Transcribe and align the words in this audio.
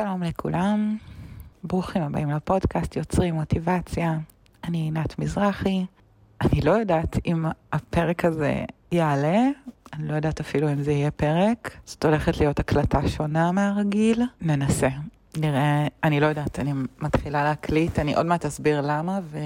שלום 0.00 0.22
לכולם, 0.22 0.96
ברוכים 1.64 2.02
הבאים 2.02 2.30
לפודקאסט 2.30 2.96
יוצרים 2.96 3.34
מוטיבציה. 3.34 4.18
אני 4.64 4.78
עינת 4.78 5.18
מזרחי. 5.18 5.86
אני 6.40 6.60
לא 6.60 6.70
יודעת 6.70 7.16
אם 7.26 7.44
הפרק 7.72 8.24
הזה 8.24 8.64
יעלה, 8.92 9.38
אני 9.92 10.08
לא 10.08 10.14
יודעת 10.14 10.40
אפילו 10.40 10.72
אם 10.72 10.82
זה 10.82 10.92
יהיה 10.92 11.10
פרק. 11.10 11.76
זאת 11.84 12.04
הולכת 12.04 12.38
להיות 12.40 12.60
הקלטה 12.60 13.08
שונה 13.08 13.52
מהרגיל. 13.52 14.22
ננסה. 14.40 14.88
נראה, 15.36 15.86
אני 16.04 16.20
לא 16.20 16.26
יודעת, 16.26 16.58
אני 16.58 16.72
מתחילה 17.00 17.44
להקליט, 17.44 17.98
אני 17.98 18.14
עוד 18.14 18.26
מעט 18.26 18.46
אסביר 18.46 18.80
למה 18.80 19.20
ו... 19.22 19.38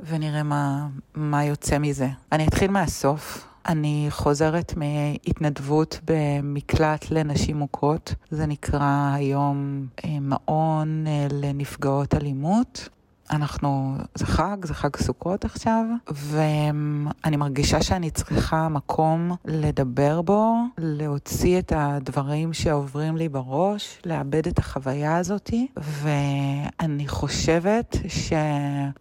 ונראה 0.00 0.42
מה, 0.42 0.88
מה 1.14 1.44
יוצא 1.44 1.78
מזה. 1.78 2.08
אני 2.32 2.46
אתחיל 2.46 2.70
מהסוף. 2.70 3.47
אני 3.66 4.06
חוזרת 4.10 4.74
מהתנדבות 4.76 6.00
במקלט 6.04 7.10
לנשים 7.10 7.56
מוכות, 7.56 8.14
זה 8.30 8.46
נקרא 8.46 9.10
היום 9.14 9.86
אה, 10.04 10.20
מעון 10.20 11.04
אה, 11.06 11.26
לנפגעות 11.30 12.14
אלימות. 12.14 12.88
אנחנו, 13.30 13.94
זה 14.14 14.26
חג, 14.26 14.56
זה 14.64 14.74
חג 14.74 14.96
סוכות 14.96 15.44
עכשיו, 15.44 15.84
ואני 16.08 17.36
מרגישה 17.36 17.82
שאני 17.82 18.10
צריכה 18.10 18.68
מקום 18.68 19.32
לדבר 19.44 20.22
בו, 20.22 20.54
להוציא 20.78 21.58
את 21.58 21.72
הדברים 21.76 22.52
שעוברים 22.52 23.16
לי 23.16 23.28
בראש, 23.28 23.98
לאבד 24.06 24.46
את 24.48 24.58
החוויה 24.58 25.16
הזאתי, 25.16 25.66
ואני 25.76 27.08
חושבת 27.08 27.96
ש... 28.08 28.32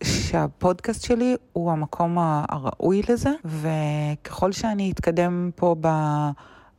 שהפודקאסט 0.04 1.04
שלי 1.06 1.36
הוא 1.54 1.72
המקום 1.72 2.18
הראוי 2.50 3.02
לזה, 3.10 3.32
וככל 3.46 4.52
שאני 4.52 4.92
אתקדם 4.92 5.50
פה 5.56 5.76
ב... 5.82 5.88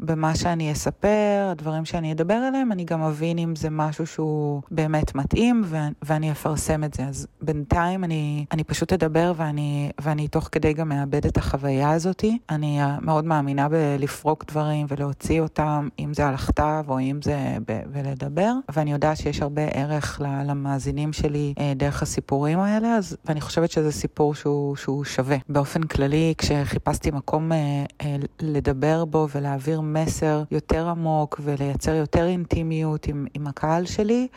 במה 0.00 0.34
שאני 0.34 0.72
אספר, 0.72 1.48
הדברים 1.50 1.84
שאני 1.84 2.12
אדבר 2.12 2.34
עליהם, 2.34 2.72
אני 2.72 2.84
גם 2.84 3.02
אבין 3.02 3.38
אם 3.38 3.56
זה 3.56 3.70
משהו 3.70 4.06
שהוא 4.06 4.62
באמת 4.70 5.14
מתאים 5.14 5.62
ו- 5.64 5.76
ואני 6.02 6.32
אפרסם 6.32 6.84
את 6.84 6.94
זה. 6.94 7.04
אז 7.04 7.26
בינתיים 7.42 8.04
אני, 8.04 8.44
אני 8.52 8.64
פשוט 8.64 8.92
אדבר 8.92 9.32
ואני, 9.36 9.90
ואני 10.00 10.28
תוך 10.28 10.48
כדי 10.52 10.72
גם 10.72 10.88
מאבד 10.88 11.26
את 11.26 11.36
החוויה 11.36 11.90
הזאתי. 11.90 12.38
אני 12.50 12.78
מאוד 13.00 13.24
מאמינה 13.24 13.68
בלפרוק 13.68 14.44
דברים 14.48 14.86
ולהוציא 14.88 15.40
אותם, 15.40 15.88
אם 15.98 16.14
זה 16.14 16.28
על 16.28 16.34
הכתב 16.34 16.84
או 16.88 17.00
אם 17.00 17.18
זה 17.22 17.56
ב- 17.68 17.82
בלדבר, 17.92 18.52
ואני 18.72 18.92
יודעת 18.92 19.16
שיש 19.16 19.42
הרבה 19.42 19.62
ערך 19.62 20.20
למאזינים 20.44 21.12
שלי 21.12 21.54
אה, 21.58 21.72
דרך 21.76 22.02
הסיפורים 22.02 22.58
האלה, 22.58 22.96
אז, 22.96 23.16
ואני 23.24 23.40
חושבת 23.40 23.70
שזה 23.70 23.92
סיפור 23.92 24.34
שהוא, 24.34 24.76
שהוא 24.76 25.04
שווה. 25.04 25.36
באופן 25.48 25.82
כללי, 25.82 26.34
כשחיפשתי 26.38 27.10
מקום 27.10 27.52
אה, 27.52 27.84
אה, 28.00 28.16
לדבר 28.40 29.04
בו 29.04 29.28
ולהעביר 29.34 29.80
מסר 29.92 30.42
יותר 30.50 30.88
עמוק 30.88 31.40
ולייצר 31.44 31.94
יותר 31.94 32.26
אינטימיות 32.26 33.06
עם, 33.06 33.26
עם 33.34 33.46
הקהל 33.46 33.86
שלי. 33.86 34.28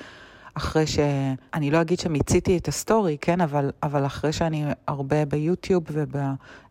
אחרי 0.53 0.87
שאני 0.87 1.71
לא 1.71 1.81
אגיד 1.81 1.99
שמיציתי 1.99 2.57
את 2.57 2.67
הסטורי, 2.67 3.17
כן, 3.21 3.41
אבל, 3.41 3.71
אבל 3.83 4.05
אחרי 4.05 4.33
שאני 4.33 4.65
הרבה 4.87 5.25
ביוטיוב 5.25 5.83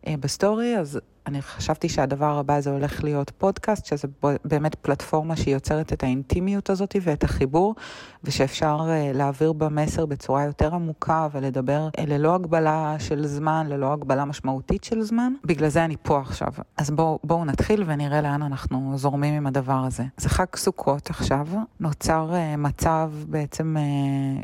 ובסטורי, 0.06 0.78
אז 0.78 1.00
אני 1.26 1.42
חשבתי 1.42 1.88
שהדבר 1.88 2.38
הבא 2.38 2.60
זה 2.60 2.70
הולך 2.70 3.04
להיות 3.04 3.30
פודקאסט, 3.38 3.86
שזה 3.86 4.08
באמת 4.44 4.74
פלטפורמה 4.74 5.36
שהיא 5.36 5.54
יוצרת 5.54 5.92
את 5.92 6.02
האינטימיות 6.02 6.70
הזאת 6.70 6.96
ואת 7.02 7.24
החיבור, 7.24 7.74
ושאפשר 8.24 8.80
אה, 8.80 9.16
להעביר 9.16 9.52
במסר 9.52 10.06
בצורה 10.06 10.44
יותר 10.44 10.74
עמוקה 10.74 11.28
ולדבר 11.32 11.88
אה, 11.96 12.06
ללא 12.06 12.34
הגבלה 12.34 12.96
של 12.98 13.26
זמן, 13.26 13.66
ללא 13.68 13.92
הגבלה 13.92 14.24
משמעותית 14.24 14.84
של 14.84 15.02
זמן. 15.02 15.32
בגלל 15.44 15.68
זה 15.68 15.84
אני 15.84 15.96
פה 16.02 16.20
עכשיו. 16.20 16.52
אז 16.76 16.90
בואו 16.90 17.18
בוא 17.24 17.44
נתחיל 17.44 17.84
ונראה 17.86 18.20
לאן 18.20 18.42
אנחנו 18.42 18.92
זורמים 18.98 19.34
עם 19.34 19.46
הדבר 19.46 19.82
הזה. 19.86 20.04
זה 20.16 20.28
חג 20.28 20.56
סוכות 20.56 21.10
עכשיו, 21.10 21.46
נוצר 21.80 22.30
אה, 22.30 22.56
מצב 22.56 23.10
בעצם 23.28 23.76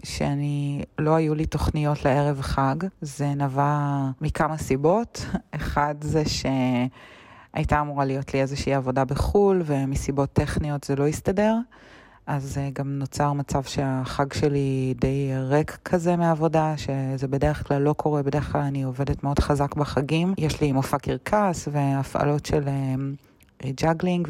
שאני, 0.04 0.82
לא 0.98 1.14
היו 1.14 1.34
לי 1.34 1.46
תוכניות 1.46 2.04
לערב 2.04 2.40
חג, 2.40 2.76
זה 3.00 3.34
נבע 3.34 4.00
מכמה 4.20 4.58
סיבות. 4.58 5.26
אחד 5.56 5.94
זה 6.00 6.24
ש... 6.24 6.46
הייתה 7.52 7.80
אמורה 7.80 8.04
להיות 8.04 8.34
לי 8.34 8.40
איזושהי 8.40 8.74
עבודה 8.74 9.04
בחו"ל, 9.04 9.62
ומסיבות 9.66 10.32
טכניות 10.32 10.84
זה 10.84 10.96
לא 10.96 11.06
הסתדר. 11.06 11.54
אז 12.26 12.58
אה, 12.58 12.78
גם 12.78 12.98
נוצר 12.98 13.32
מצב 13.32 13.62
שהחג 13.62 14.32
שלי 14.32 14.94
די 15.00 15.30
ריק 15.36 15.78
כזה 15.84 16.16
מעבודה, 16.16 16.74
שזה 16.76 17.28
בדרך 17.28 17.68
כלל 17.68 17.82
לא 17.82 17.92
קורה, 17.92 18.22
בדרך 18.22 18.52
כלל 18.52 18.60
אני 18.60 18.82
עובדת 18.82 19.24
מאוד 19.24 19.38
חזק 19.38 19.74
בחגים. 19.74 20.34
יש 20.38 20.60
לי 20.60 20.72
מופע 20.72 20.98
קרקס 20.98 21.68
והפעלות 21.72 22.46
של 22.46 22.62
אה, 22.62 23.66
juggling 23.66 24.28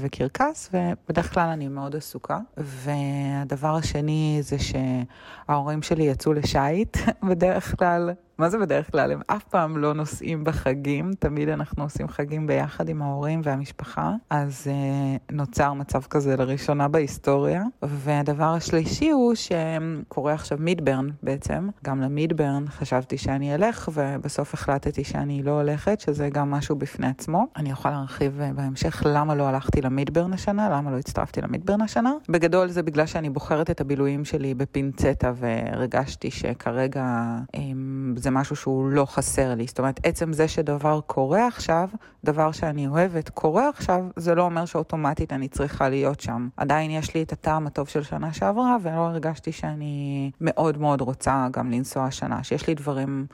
וקרקס, 0.00 0.70
ובדרך 0.72 1.34
כלל 1.34 1.48
אני 1.48 1.68
מאוד 1.68 1.96
עסוקה. 1.96 2.38
והדבר 2.56 3.74
השני 3.74 4.38
זה 4.42 4.56
שההורים 4.58 5.82
שלי 5.82 6.02
יצאו 6.02 6.32
לשייט, 6.32 6.96
בדרך 7.28 7.78
כלל 7.78 8.10
מה 8.38 8.50
זה 8.50 8.58
בדרך 8.58 8.90
כלל? 8.90 9.12
הם 9.12 9.20
אף 9.26 9.44
פעם 9.44 9.76
לא 9.76 9.92
נוסעים 9.92 10.44
בחגים, 10.44 11.10
תמיד 11.18 11.48
אנחנו 11.48 11.82
עושים 11.82 12.08
חגים 12.08 12.46
ביחד 12.46 12.88
עם 12.88 13.02
ההורים 13.02 13.40
והמשפחה, 13.44 14.12
אז 14.30 14.66
uh, 14.66 15.32
נוצר 15.32 15.72
מצב 15.72 16.02
כזה 16.02 16.36
לראשונה 16.36 16.88
בהיסטוריה. 16.88 17.62
והדבר 17.82 18.44
השלישי 18.44 19.10
הוא 19.10 19.34
שקורה 19.34 20.32
עכשיו 20.32 20.58
מידברן 20.60 21.08
בעצם, 21.22 21.68
גם 21.84 22.00
למידברן 22.00 22.64
חשבתי 22.68 23.18
שאני 23.18 23.54
אלך, 23.54 23.90
ובסוף 23.94 24.54
החלטתי 24.54 25.04
שאני 25.04 25.42
לא 25.42 25.50
הולכת, 25.50 26.00
שזה 26.00 26.28
גם 26.28 26.50
משהו 26.50 26.76
בפני 26.76 27.06
עצמו. 27.06 27.46
אני 27.56 27.70
יכולה 27.70 27.94
להרחיב 27.94 28.40
uh, 28.40 28.56
בהמשך 28.56 29.02
למה 29.06 29.34
לא 29.34 29.48
הלכתי 29.48 29.80
למידברן 29.80 30.32
השנה, 30.32 30.68
למה 30.70 30.90
לא 30.90 30.96
הצטרפתי 30.98 31.40
למידברן 31.40 31.80
השנה. 31.80 32.12
בגדול 32.28 32.68
זה 32.68 32.82
בגלל 32.82 33.06
שאני 33.06 33.30
בוחרת 33.30 33.70
את 33.70 33.80
הבילויים 33.80 34.24
שלי 34.24 34.54
בפינצטה, 34.54 35.32
והרגשתי 35.34 36.30
שכרגע... 36.30 37.36
Um, 37.56 38.23
זה 38.24 38.30
משהו 38.30 38.56
שהוא 38.56 38.90
לא 38.90 39.04
חסר 39.04 39.54
לי. 39.54 39.66
זאת 39.66 39.78
אומרת, 39.78 40.00
עצם 40.02 40.32
זה 40.32 40.48
שדבר 40.48 41.00
קורה 41.06 41.46
עכשיו, 41.46 41.88
דבר 42.24 42.52
שאני 42.52 42.86
אוהבת 42.86 43.28
קורה 43.28 43.68
עכשיו, 43.68 44.04
זה 44.16 44.34
לא 44.34 44.42
אומר 44.42 44.64
שאוטומטית 44.64 45.32
אני 45.32 45.48
צריכה 45.48 45.88
להיות 45.88 46.20
שם. 46.20 46.48
עדיין 46.56 46.90
יש 46.90 47.14
לי 47.14 47.22
את 47.22 47.32
הטעם 47.32 47.66
הטוב 47.66 47.88
של 47.88 48.02
שנה 48.02 48.32
שעברה, 48.32 48.76
ולא 48.82 49.00
הרגשתי 49.00 49.52
שאני 49.52 50.30
מאוד 50.40 50.78
מאוד 50.78 51.00
רוצה 51.00 51.46
גם 51.50 51.70
לנסוע 51.70 52.04
השנה, 52.04 52.44
שיש 52.44 52.66
לי 52.66 52.74
דברים 52.74 53.26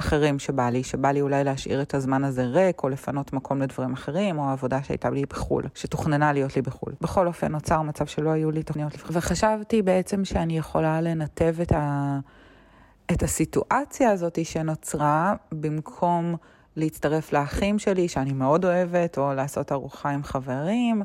אחרים 0.00 0.38
שבא 0.38 0.70
לי, 0.70 0.82
שבא 0.82 1.10
לי 1.10 1.20
אולי 1.20 1.44
להשאיר 1.44 1.82
את 1.82 1.94
הזמן 1.94 2.24
הזה 2.24 2.46
ריק, 2.46 2.82
או 2.82 2.88
לפנות 2.88 3.32
מקום 3.32 3.62
לדברים 3.62 3.92
אחרים, 3.92 4.38
או 4.38 4.50
עבודה 4.50 4.82
שהייתה 4.82 5.10
לי 5.10 5.22
בחו"ל, 5.30 5.64
שתוכננה 5.74 6.32
להיות 6.32 6.56
לי 6.56 6.62
בחו"ל. 6.62 6.92
בכל 7.00 7.26
אופן, 7.26 7.52
נוצר 7.52 7.82
מצב 7.82 8.06
שלא 8.06 8.30
היו 8.30 8.50
לי 8.50 8.62
תוכניות, 8.62 8.92
וחשבתי 9.12 9.82
בעצם 9.82 10.24
שאני 10.24 10.58
יכולה 10.58 11.00
לנתב 11.00 11.54
את 11.62 11.72
ה... 11.72 12.18
את 13.12 13.22
הסיטואציה 13.22 14.10
הזאת 14.10 14.44
שנוצרה, 14.44 15.34
במקום 15.52 16.36
להצטרף 16.76 17.32
לאחים 17.32 17.78
שלי, 17.78 18.08
שאני 18.08 18.32
מאוד 18.32 18.64
אוהבת, 18.64 19.18
או 19.18 19.34
לעשות 19.34 19.72
ארוחה 19.72 20.10
עם 20.10 20.22
חברים, 20.22 21.02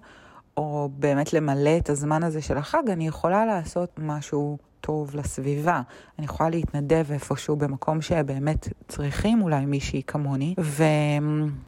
או 0.58 0.90
באמת 0.94 1.34
למלא 1.34 1.78
את 1.78 1.90
הזמן 1.90 2.24
הזה 2.24 2.42
של 2.42 2.58
החג, 2.58 2.90
אני 2.90 3.08
יכולה 3.08 3.46
לעשות 3.46 3.90
משהו 3.98 4.58
טוב 4.82 5.16
לסביבה. 5.16 5.82
אני 6.20 6.26
יכולה 6.26 6.50
להתנדב 6.50 7.12
איפשהו 7.12 7.56
במקום 7.56 8.02
שבאמת 8.02 8.68
צריכים 8.88 9.42
אולי 9.42 9.66
מישהי 9.66 10.02
כמוני. 10.08 10.56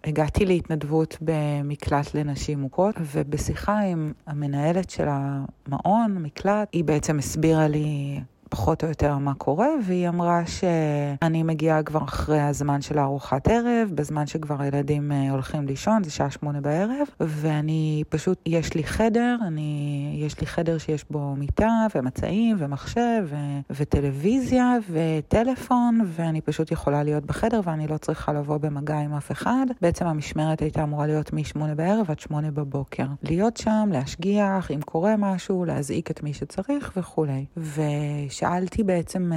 והגעתי 0.04 0.46
להתנדבות 0.46 1.18
במקלט 1.22 2.14
לנשים 2.14 2.60
מוכות, 2.60 2.96
ובשיחה 3.00 3.80
עם 3.80 4.14
המנהלת 4.28 4.90
של 4.90 5.08
המעון, 5.08 6.18
מקלט, 6.18 6.68
היא 6.72 6.84
בעצם 6.84 7.20
הסבירה 7.20 7.68
לי 7.68 8.20
פחות 8.52 8.84
או 8.84 8.90
יותר 8.90 9.18
מה 9.18 9.34
קורה, 9.34 9.68
והיא 9.86 10.10
אמרה 10.10 10.42
שאני 10.46 11.44
מגיעה 11.44 11.84
כבר 11.84 12.04
אחרי 12.04 12.42
הזמן 12.42 12.82
של 12.82 12.98
הארוחת 12.98 13.48
ערב, 13.48 13.92
בזמן 13.96 14.28
שכבר 14.28 14.62
הילדים 14.62 15.12
אה, 15.12 15.32
הולכים 15.32 15.68
לישון, 15.68 16.04
זה 16.04 16.12
שעה 16.12 16.32
שמונה 16.32 16.62
בערב, 16.62 17.08
ואני 17.20 18.04
פשוט, 18.10 18.42
יש 18.46 18.74
לי 18.74 18.84
חדר, 18.84 19.36
אני, 19.48 20.22
יש 20.26 20.40
לי 20.40 20.48
חדר 20.48 20.78
שיש 20.78 21.06
בו 21.10 21.36
מיטה 21.36 21.86
ומצעים 21.96 22.56
ומחשב 22.60 23.24
ו, 23.26 23.36
וטלוויזיה 23.70 24.78
וטלפון, 24.92 26.00
ואני 26.06 26.42
פשוט 26.42 26.72
יכולה 26.72 27.04
להיות 27.04 27.26
בחדר 27.26 27.62
ואני 27.64 27.88
לא 27.88 27.98
צריכה 27.98 28.34
לבוא 28.34 28.58
במגע 28.58 28.98
עם 28.98 29.14
אף 29.14 29.32
אחד. 29.32 29.66
בעצם 29.82 30.06
המשמרת 30.06 30.62
הייתה 30.62 30.84
אמורה 30.84 31.08
להיות 31.08 31.34
משמונה 31.34 31.76
בערב 31.76 32.12
עד 32.12 32.20
שמונה 32.20 32.52
בבוקר. 32.52 33.06
להיות 33.24 33.58
שם, 33.58 33.90
להשגיח, 33.92 34.72
אם 34.72 34.82
קורה 34.82 35.16
משהו, 35.18 35.66
להזעיק 35.66 36.12
את 36.12 36.24
מי 36.24 36.34
שצריך 36.34 36.94
וכולי. 36.98 37.46
וש 37.58 38.41
ושאלתי 38.42 38.84
בעצם 38.84 39.32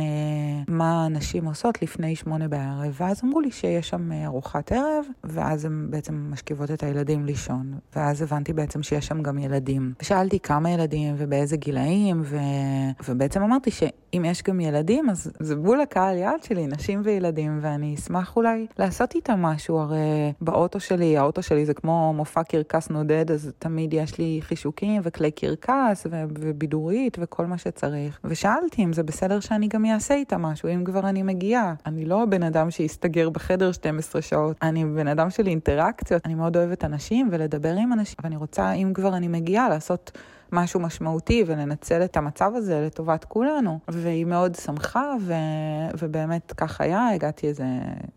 מה 0.68 1.08
נשים 1.10 1.44
עושות 1.44 1.82
לפני 1.82 2.16
שמונה 2.16 2.48
בערב, 2.48 2.96
ואז 3.00 3.20
אמרו 3.24 3.40
לי 3.40 3.50
שיש 3.50 3.88
שם 3.88 4.12
ארוחת 4.12 4.72
ערב, 4.72 5.04
ואז 5.24 5.64
הן 5.64 5.86
בעצם 5.90 6.30
משכיבות 6.30 6.70
את 6.70 6.82
הילדים 6.82 7.24
לישון, 7.24 7.74
ואז 7.96 8.22
הבנתי 8.22 8.52
בעצם 8.52 8.82
שיש 8.82 9.06
שם 9.06 9.22
גם 9.22 9.38
ילדים. 9.38 9.92
ושאלתי 10.02 10.40
כמה 10.40 10.70
ילדים 10.70 11.14
ובאיזה 11.18 11.56
גילאים, 11.56 12.22
ו... 12.24 12.38
ובעצם 13.08 13.42
אמרתי 13.42 13.70
שאם 13.70 14.24
יש 14.24 14.42
גם 14.42 14.60
ילדים, 14.60 15.10
אז 15.10 15.30
זה 15.40 15.56
בול 15.56 15.80
הקהל 15.80 16.16
יעד 16.16 16.42
שלי, 16.42 16.66
נשים 16.66 17.00
וילדים, 17.04 17.58
ואני 17.62 17.94
אשמח 17.94 18.36
אולי 18.36 18.66
לעשות 18.78 19.14
איתם 19.14 19.42
משהו, 19.42 19.78
הרי 19.78 20.32
באוטו 20.40 20.80
שלי, 20.80 21.18
האוטו 21.18 21.42
שלי 21.42 21.66
זה 21.66 21.74
כמו 21.74 22.12
מופע 22.16 22.42
קרקס 22.42 22.90
נודד, 22.90 23.30
אז 23.30 23.52
תמיד 23.58 23.94
יש 23.94 24.18
לי 24.18 24.38
חישוקים 24.42 25.02
וכלי 25.04 25.30
קרקס 25.30 26.06
ו... 26.10 26.22
ובידורית 26.38 27.16
וכל 27.20 27.46
מה 27.46 27.58
שצריך. 27.58 28.20
ושאלתי 28.24 28.84
אם 28.84 28.93
זה 28.94 29.02
בסדר 29.02 29.40
שאני 29.40 29.68
גם 29.68 29.84
אעשה 29.84 30.14
איתם 30.14 30.42
משהו, 30.42 30.68
אם 30.68 30.84
כבר 30.84 31.08
אני 31.08 31.22
מגיעה. 31.22 31.74
אני 31.86 32.04
לא 32.04 32.24
בן 32.24 32.42
אדם 32.42 32.70
שיסתגר 32.70 33.30
בחדר 33.30 33.72
12 33.72 34.22
שעות, 34.22 34.56
אני 34.62 34.84
בן 34.84 35.08
אדם 35.08 35.30
של 35.30 35.46
אינטראקציות, 35.46 36.26
אני 36.26 36.34
מאוד 36.34 36.56
אוהבת 36.56 36.84
אנשים 36.84 37.28
ולדבר 37.32 37.74
עם 37.74 37.92
אנשים, 37.92 38.16
ואני 38.24 38.36
רוצה, 38.36 38.72
אם 38.72 38.92
כבר 38.94 39.16
אני 39.16 39.28
מגיעה, 39.28 39.68
לעשות... 39.68 40.18
משהו 40.52 40.80
משמעותי 40.80 41.44
ולנצל 41.46 42.04
את 42.04 42.16
המצב 42.16 42.52
הזה 42.54 42.84
לטובת 42.86 43.24
כולנו. 43.24 43.78
והיא 43.88 44.24
מאוד 44.24 44.54
שמחה, 44.54 45.14
ו... 45.20 45.34
ובאמת 45.98 46.52
כך 46.56 46.80
היה, 46.80 47.08
הגעתי 47.08 47.46
איזה 47.46 47.64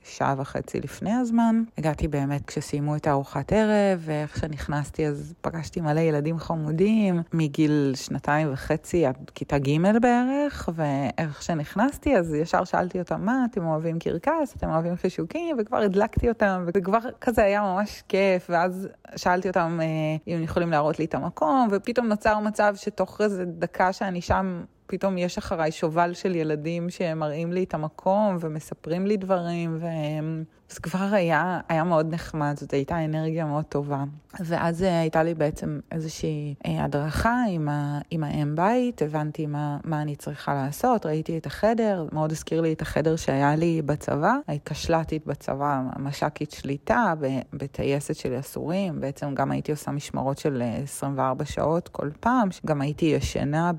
שעה 0.03 0.35
וחצי 0.37 0.79
לפני 0.79 1.13
הזמן. 1.13 1.63
הגעתי 1.77 2.07
באמת 2.07 2.45
כשסיימו 2.45 2.95
את 2.95 3.07
הארוחת 3.07 3.53
ערב, 3.53 4.01
ואיך 4.05 4.37
שנכנסתי 4.37 5.07
אז 5.07 5.33
פגשתי 5.41 5.81
מלא 5.81 5.99
ילדים 5.99 6.39
חמודים, 6.39 7.21
מגיל 7.33 7.93
שנתיים 7.95 8.53
וחצי 8.53 9.05
עד 9.05 9.31
כיתה 9.35 9.57
ג' 9.57 9.97
בערך, 10.01 10.69
ואיך 10.75 11.43
שנכנסתי 11.43 12.17
אז 12.17 12.33
ישר 12.33 12.63
שאלתי 12.63 12.99
אותם, 12.99 13.25
מה, 13.25 13.45
אתם 13.51 13.65
אוהבים 13.65 13.99
קרקס, 13.99 14.55
אתם 14.57 14.69
אוהבים 14.69 14.95
חישוקים, 14.95 15.57
וכבר 15.59 15.77
הדלקתי 15.77 16.29
אותם, 16.29 16.65
וכבר 16.73 16.99
כזה 17.21 17.43
היה 17.43 17.61
ממש 17.61 18.03
כיף, 18.07 18.47
ואז 18.49 18.87
שאלתי 19.15 19.47
אותם 19.47 19.79
אה, 19.81 19.85
אם 20.27 20.37
הם 20.37 20.43
יכולים 20.43 20.71
להראות 20.71 20.99
לי 20.99 21.05
את 21.05 21.15
המקום, 21.15 21.67
ופתאום 21.71 22.09
נוצר... 22.17 22.39
מצב 22.39 22.73
שתוך 22.75 23.21
איזה 23.21 23.45
דקה 23.45 23.93
שאני 23.93 24.21
שם, 24.21 24.63
פתאום 24.87 25.17
יש 25.17 25.37
אחריי 25.37 25.71
שובל 25.71 26.13
של 26.13 26.35
ילדים 26.35 26.89
שמראים 26.89 27.53
לי 27.53 27.63
את 27.63 27.73
המקום 27.73 28.37
ומספרים 28.39 29.07
לי 29.07 29.17
דברים, 29.17 29.77
והם... 29.81 30.43
זה 30.69 30.79
כבר 30.79 31.13
היה, 31.13 31.59
היה 31.69 31.83
מאוד 31.83 32.13
נחמד, 32.13 32.53
זאת 32.57 32.73
הייתה 32.73 33.05
אנרגיה 33.05 33.45
מאוד 33.45 33.65
טובה. 33.65 34.03
ואז 34.39 34.83
אה, 34.83 34.99
הייתה 34.99 35.23
לי 35.23 35.33
בעצם 35.33 35.79
איזושהי 35.91 36.55
אה, 36.65 36.83
הדרכה 36.83 37.43
עם, 37.49 37.69
ה, 37.69 37.99
עם 38.11 38.23
האם 38.23 38.55
בית, 38.55 39.01
הבנתי 39.01 39.45
מה, 39.45 39.77
מה 39.83 40.01
אני 40.01 40.15
צריכה 40.15 40.53
לעשות, 40.53 41.05
ראיתי 41.05 41.37
את 41.37 41.45
החדר, 41.45 42.07
מאוד 42.11 42.31
הזכיר 42.31 42.61
לי 42.61 42.73
את 42.73 42.81
החדר 42.81 43.15
שהיה 43.15 43.55
לי 43.55 43.81
בצבא, 43.81 44.35
ההתקשל"תית 44.47 45.27
בצבא, 45.27 45.81
מש"קית 45.99 46.51
שליטה, 46.51 47.13
בטייסת 47.53 48.15
של 48.15 48.33
יסורים, 48.33 49.01
בעצם 49.01 49.35
גם 49.35 49.51
הייתי 49.51 49.71
עושה 49.71 49.91
משמרות 49.91 50.37
של 50.37 50.63
24 50.83 51.41
אה, 51.41 51.49
שעות 51.49 51.87
כל 51.87 52.09
פעם, 52.19 52.49
גם 52.65 52.81
הייתי 52.81 53.05
ישנה 53.05 53.71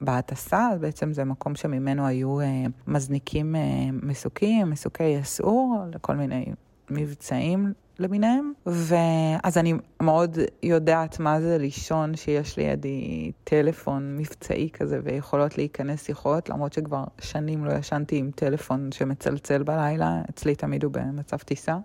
בהטסה, 0.00 0.68
בעצם 0.80 1.12
זה 1.12 1.24
מקום 1.24 1.54
שממנו 1.54 2.06
היו 2.06 2.38
מזניקים 2.86 3.54
מסוקים, 4.02 4.70
מסוקי 4.70 5.04
יסעור, 5.04 5.78
לכל 5.94 6.16
מיני... 6.16 6.31
מיני 6.32 6.52
מבצעים 6.90 7.72
למיניהם, 7.98 8.52
ואז 8.66 9.58
אני 9.58 9.74
מאוד 10.02 10.38
יודעת 10.62 11.20
מה 11.20 11.40
זה 11.40 11.58
לישון 11.58 12.16
שיש 12.16 12.56
לידי 12.56 13.32
טלפון 13.44 14.16
מבצעי 14.16 14.68
כזה 14.72 15.00
ויכולות 15.04 15.58
להיכנס 15.58 16.06
שיחות, 16.06 16.48
למרות 16.48 16.72
שכבר 16.72 17.04
שנים 17.20 17.64
לא 17.64 17.72
ישנתי 17.72 18.16
עם 18.16 18.30
טלפון 18.34 18.92
שמצלצל 18.92 19.62
בלילה, 19.62 20.22
אצלי 20.30 20.54
תמיד 20.54 20.84
הוא 20.84 20.92
במצב 20.92 21.36
טיסה. 21.36 21.76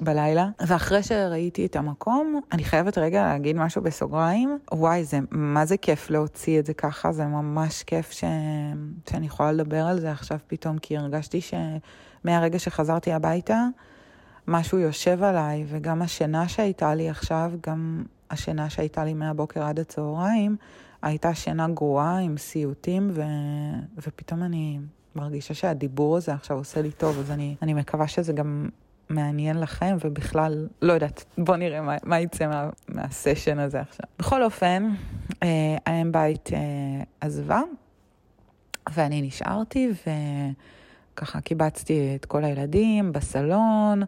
בלילה, 0.00 0.48
ואחרי 0.66 1.02
שראיתי 1.02 1.66
את 1.66 1.76
המקום, 1.76 2.40
אני 2.52 2.64
חייבת 2.64 2.98
רגע 2.98 3.22
להגיד 3.22 3.56
משהו 3.56 3.82
בסוגריים. 3.82 4.58
וואי, 4.72 5.04
זה, 5.04 5.18
מה 5.30 5.66
זה 5.66 5.76
כיף 5.76 6.10
להוציא 6.10 6.58
את 6.58 6.66
זה 6.66 6.74
ככה, 6.74 7.12
זה 7.12 7.26
ממש 7.26 7.82
כיף 7.82 8.10
ש... 8.10 8.24
שאני 9.10 9.26
יכולה 9.26 9.52
לדבר 9.52 9.86
על 9.86 10.00
זה 10.00 10.10
עכשיו 10.10 10.38
פתאום, 10.46 10.78
כי 10.78 10.96
הרגשתי 10.96 11.40
שמהרגע 11.40 12.58
שחזרתי 12.58 13.12
הביתה, 13.12 13.64
משהו 14.48 14.78
יושב 14.78 15.22
עליי, 15.22 15.64
וגם 15.68 16.02
השינה 16.02 16.48
שהייתה 16.48 16.94
לי 16.94 17.10
עכשיו, 17.10 17.52
גם 17.66 18.04
השינה 18.30 18.70
שהייתה 18.70 19.04
לי 19.04 19.14
מהבוקר 19.14 19.62
עד 19.62 19.80
הצהריים, 19.80 20.56
הייתה 21.02 21.34
שינה 21.34 21.68
גרועה 21.68 22.18
עם 22.18 22.36
סיוטים, 22.36 23.10
ו... 23.12 23.22
ופתאום 23.96 24.42
אני 24.42 24.78
מרגישה 25.16 25.54
שהדיבור 25.54 26.16
הזה 26.16 26.34
עכשיו 26.34 26.56
עושה 26.56 26.82
לי 26.82 26.90
טוב, 26.90 27.18
אז 27.18 27.30
אני, 27.30 27.56
אני 27.62 27.74
מקווה 27.74 28.08
שזה 28.08 28.32
גם 28.32 28.68
מעניין 29.10 29.60
לכם, 29.60 29.96
ובכלל, 30.04 30.68
לא 30.82 30.92
יודעת, 30.92 31.24
בואו 31.38 31.56
נראה 31.56 31.80
מה, 31.80 31.96
מה 32.02 32.20
יצא 32.20 32.46
מה, 32.46 32.70
מהסשן 32.88 33.58
הזה 33.58 33.80
עכשיו. 33.80 34.06
בכל 34.18 34.42
אופן, 34.42 34.88
אה, 35.42 35.76
האם 35.86 36.12
בית 36.12 36.50
אה, 36.52 36.58
עזבה, 37.20 37.60
ואני 38.94 39.22
נשארתי, 39.22 39.88
וככה 41.14 41.40
קיבצתי 41.40 42.12
את 42.14 42.24
כל 42.24 42.44
הילדים 42.44 43.12
בסלון. 43.12 44.02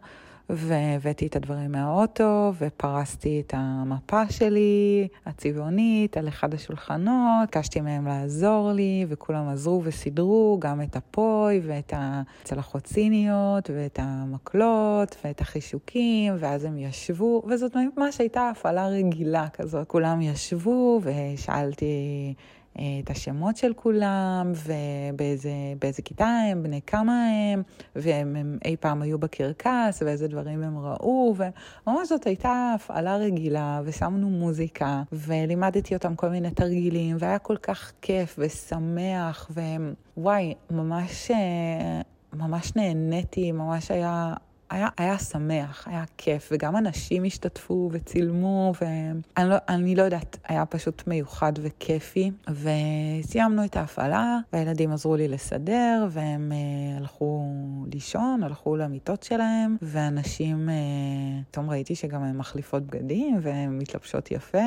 והבאתי 0.53 1.27
את 1.27 1.35
הדברים 1.35 1.71
מהאוטו, 1.71 2.53
ופרסתי 2.57 3.43
את 3.45 3.53
המפה 3.57 4.29
שלי, 4.29 5.07
הצבעונית, 5.25 6.17
על 6.17 6.27
אחד 6.27 6.53
השולחנות, 6.53 7.45
ביקשתי 7.45 7.81
מהם 7.81 8.07
לעזור 8.07 8.71
לי, 8.71 9.05
וכולם 9.09 9.49
עזרו 9.49 9.81
וסידרו 9.83 10.57
גם 10.61 10.81
את 10.81 10.95
הפוי, 10.95 11.61
ואת 11.63 11.93
הצלחות 11.95 12.83
ציניות, 12.83 13.69
ואת 13.73 13.99
המקלות, 14.01 15.15
ואת 15.25 15.41
החישוקים, 15.41 16.33
ואז 16.39 16.65
הם 16.65 16.77
ישבו, 16.77 17.43
וזאת 17.47 17.77
ממש 17.97 18.19
הייתה 18.19 18.49
הפעלה 18.49 18.87
רגילה 18.87 19.49
כזאת. 19.49 19.87
כולם 19.87 20.21
ישבו, 20.21 21.01
ושאלתי... 21.03 22.33
אה, 22.79 22.83
את 23.03 23.09
השמות 23.09 23.57
של 23.57 23.73
כולם, 23.73 24.51
ובאיזה 24.55 26.01
כיתה 26.05 26.27
הם, 26.51 26.63
בני 26.63 26.81
כמה 26.87 27.25
הם, 27.53 27.63
והם 27.95 28.35
הם 28.35 28.57
אי 28.65 28.75
פעם 28.79 29.01
היו 29.01 29.19
בקרקס, 29.19 30.01
ואיזה 30.05 30.27
דברים 30.27 30.63
הם 30.63 30.77
ראו, 30.77 31.35
וממש 31.37 32.09
זאת 32.09 32.25
הייתה 32.25 32.73
הפעלה 32.75 33.17
רגילה, 33.17 33.81
ושמנו 33.85 34.29
מוזיקה, 34.29 35.03
ולימדתי 35.11 35.93
אותם 35.93 36.15
כל 36.15 36.29
מיני 36.29 36.51
תרגילים, 36.51 37.17
והיה 37.19 37.39
כל 37.39 37.57
כך 37.57 37.91
כיף 38.01 38.35
ושמח, 38.39 39.51
ווואי, 40.17 40.53
ממש, 40.71 41.31
אה, 41.31 42.01
ממש 42.33 42.75
נהניתי, 42.75 43.51
ממש 43.51 43.91
היה... 43.91 44.33
היה, 44.71 44.87
היה 44.97 45.17
שמח, 45.17 45.87
היה 45.87 46.03
כיף, 46.17 46.49
וגם 46.51 46.77
אנשים 46.77 47.23
השתתפו 47.23 47.89
וצילמו, 47.91 48.73
ואני 48.81 49.95
לא, 49.95 50.01
לא 50.01 50.05
יודעת, 50.05 50.37
היה 50.47 50.65
פשוט 50.65 51.07
מיוחד 51.07 51.53
וכיפי. 51.61 52.31
וסיימנו 52.49 53.65
את 53.65 53.77
ההפעלה, 53.77 54.37
והילדים 54.53 54.91
עזרו 54.91 55.15
לי 55.15 55.27
לסדר, 55.27 56.07
והם 56.09 56.51
אה, 56.51 56.97
הלכו 56.97 57.45
לישון, 57.93 58.43
הלכו 58.43 58.75
למיטות 58.75 59.23
שלהם, 59.23 59.77
ואנשים, 59.81 60.69
אה, 60.69 60.75
פתאום 61.51 61.65
אה, 61.65 61.71
ראיתי 61.71 61.95
שגם 61.95 62.23
הן 62.23 62.37
מחליפות 62.37 62.83
בגדים, 62.83 63.39
והן 63.41 63.77
מתלבשות 63.77 64.31
יפה, 64.31 64.57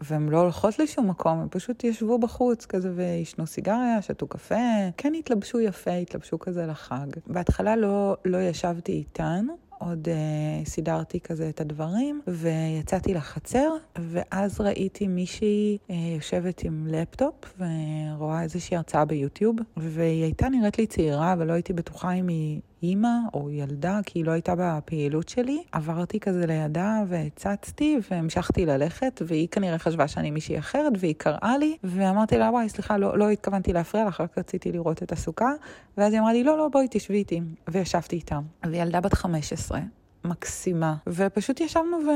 והן 0.00 0.28
לא 0.28 0.40
הולכות 0.40 0.78
לשום 0.78 1.10
מקום, 1.10 1.40
הן 1.40 1.48
פשוט 1.50 1.84
ישבו 1.84 2.18
בחוץ 2.18 2.66
כזה 2.66 2.92
וישנו 2.94 3.46
סיגריה, 3.46 4.02
שתו 4.02 4.26
קפה, 4.26 4.54
כן 4.96 5.12
התלבשו 5.18 5.60
יפה, 5.60 5.92
התלבשו 5.92 6.38
כזה 6.38 6.66
לחג. 6.66 7.06
בהתחלה 7.26 7.76
לא, 7.76 8.16
לא 8.24 8.38
ישבתי 8.38 8.92
איתן, 8.92 9.46
עוד 9.80 10.08
uh, 10.08 10.68
סידרתי 10.68 11.20
כזה 11.20 11.48
את 11.48 11.60
הדברים, 11.60 12.20
ויצאתי 12.26 13.14
לחצר, 13.14 13.70
ואז 13.98 14.60
ראיתי 14.60 15.08
מישהי 15.08 15.78
uh, 15.88 15.92
יושבת 16.16 16.62
עם 16.64 16.86
לפטופ 16.86 17.34
ורואה 17.58 18.42
איזושהי 18.42 18.76
הרצאה 18.76 19.04
ביוטיוב, 19.04 19.56
והיא 19.76 20.24
הייתה 20.24 20.48
נראית 20.48 20.78
לי 20.78 20.86
צעירה, 20.86 21.32
אבל 21.32 21.46
לא 21.46 21.52
הייתי 21.52 21.72
בטוחה 21.72 22.12
אם 22.12 22.28
היא 22.28 22.60
אימא 22.82 23.16
או 23.34 23.50
ילדה, 23.50 24.00
כי 24.06 24.18
היא 24.18 24.24
לא 24.24 24.30
הייתה 24.30 24.54
בפעילות 24.58 25.28
שלי. 25.28 25.62
עברתי 25.72 26.20
כזה 26.20 26.46
לידה 26.46 27.02
והצצתי 27.08 27.98
והמשכתי 28.10 28.66
ללכת, 28.66 29.22
והיא 29.26 29.48
כנראה 29.48 29.78
חשבה 29.78 30.08
שאני 30.08 30.30
מישהי 30.30 30.58
אחרת, 30.58 30.92
והיא 30.98 31.14
קראה 31.18 31.58
לי, 31.58 31.76
ואמרתי 31.84 32.38
לה, 32.38 32.50
וואי, 32.50 32.68
סליחה, 32.68 32.98
לא, 32.98 33.18
לא 33.18 33.30
התכוונתי 33.30 33.72
להפריע 33.72 34.04
לך, 34.04 34.20
רק 34.20 34.38
רציתי 34.38 34.72
לראות 34.72 35.02
את 35.02 35.12
הסוכה. 35.12 35.50
ואז 35.96 36.12
היא 36.12 36.20
אמרה 36.20 36.32
לי, 36.32 36.44
לא, 36.44 36.58
לא, 36.58 36.68
בואי 36.68 36.86
תשבי 36.90 37.16
איתי. 37.16 37.40
וישבתי 37.68 38.16
איתה. 38.16 38.38
וילדה 38.66 39.00
בת 39.00 39.14
15. 39.14 39.80
מקסימה, 40.24 40.94
ופשוט 41.06 41.60
ישבנו 41.60 41.96
ו... 42.06 42.10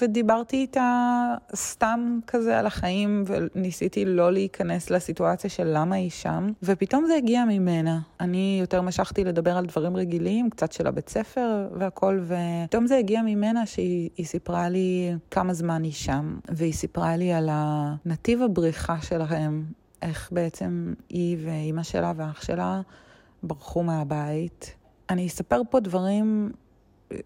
ודיברתי 0.00 0.56
איתה 0.56 1.34
סתם 1.54 2.18
כזה 2.26 2.58
על 2.58 2.66
החיים, 2.66 3.24
וניסיתי 3.26 4.04
לא 4.04 4.32
להיכנס 4.32 4.90
לסיטואציה 4.90 5.50
של 5.50 5.70
למה 5.74 5.96
היא 5.96 6.10
שם, 6.10 6.48
ופתאום 6.62 7.04
זה 7.06 7.16
הגיע 7.16 7.44
ממנה. 7.44 8.00
אני 8.20 8.58
יותר 8.60 8.82
משכתי 8.82 9.24
לדבר 9.24 9.56
על 9.56 9.66
דברים 9.66 9.96
רגילים, 9.96 10.50
קצת 10.50 10.72
של 10.72 10.86
הבית 10.86 11.08
ספר 11.08 11.68
והכל, 11.78 12.20
ופתאום 12.26 12.86
זה 12.86 12.96
הגיע 12.96 13.22
ממנה 13.22 13.66
שהיא 13.66 14.26
סיפרה 14.26 14.68
לי 14.68 15.14
כמה 15.30 15.54
זמן 15.54 15.82
היא 15.82 15.92
שם, 15.92 16.38
והיא 16.48 16.72
סיפרה 16.72 17.16
לי 17.16 17.32
על 17.32 17.48
הנתיב 17.52 18.42
הבריחה 18.42 19.00
שלהם 19.02 19.64
איך 20.02 20.28
בעצם 20.32 20.94
היא 21.08 21.36
ואימא 21.44 21.82
שלה 21.82 22.12
ואח 22.16 22.42
שלה 22.42 22.80
ברחו 23.42 23.82
מהבית. 23.82 24.74
אני 25.10 25.26
אספר 25.26 25.62
פה 25.70 25.80
דברים 25.80 26.52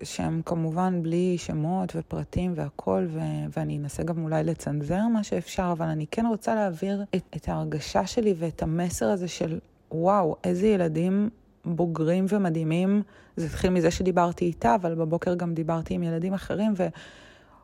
שהם 0.02 0.42
כמובן 0.44 1.02
בלי 1.02 1.38
שמות 1.38 1.92
ופרטים 1.96 2.52
והכול, 2.56 3.06
ו- 3.10 3.20
ואני 3.56 3.78
אנסה 3.78 4.02
גם 4.02 4.24
אולי 4.24 4.44
לצנזר 4.44 5.00
מה 5.12 5.24
שאפשר, 5.24 5.68
אבל 5.72 5.86
אני 5.86 6.06
כן 6.10 6.26
רוצה 6.26 6.54
להעביר 6.54 7.04
את, 7.14 7.22
את 7.36 7.48
ההרגשה 7.48 8.06
שלי 8.06 8.34
ואת 8.38 8.62
המסר 8.62 9.06
הזה 9.06 9.28
של 9.28 9.58
וואו, 9.92 10.36
איזה 10.44 10.66
ילדים 10.66 11.30
בוגרים 11.64 12.26
ומדהימים. 12.28 13.02
זה 13.36 13.46
התחיל 13.46 13.70
מזה 13.70 13.90
שדיברתי 13.90 14.44
איתה, 14.44 14.74
אבל 14.74 14.94
בבוקר 14.94 15.34
גם 15.34 15.54
דיברתי 15.54 15.94
עם 15.94 16.02
ילדים 16.02 16.34
אחרים, 16.34 16.74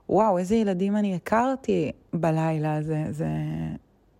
ווואו, 0.08 0.38
איזה 0.38 0.56
ילדים 0.56 0.96
אני 0.96 1.14
הכרתי 1.14 1.92
בלילה 2.12 2.76
הזה, 2.76 3.04
זה, 3.10 3.28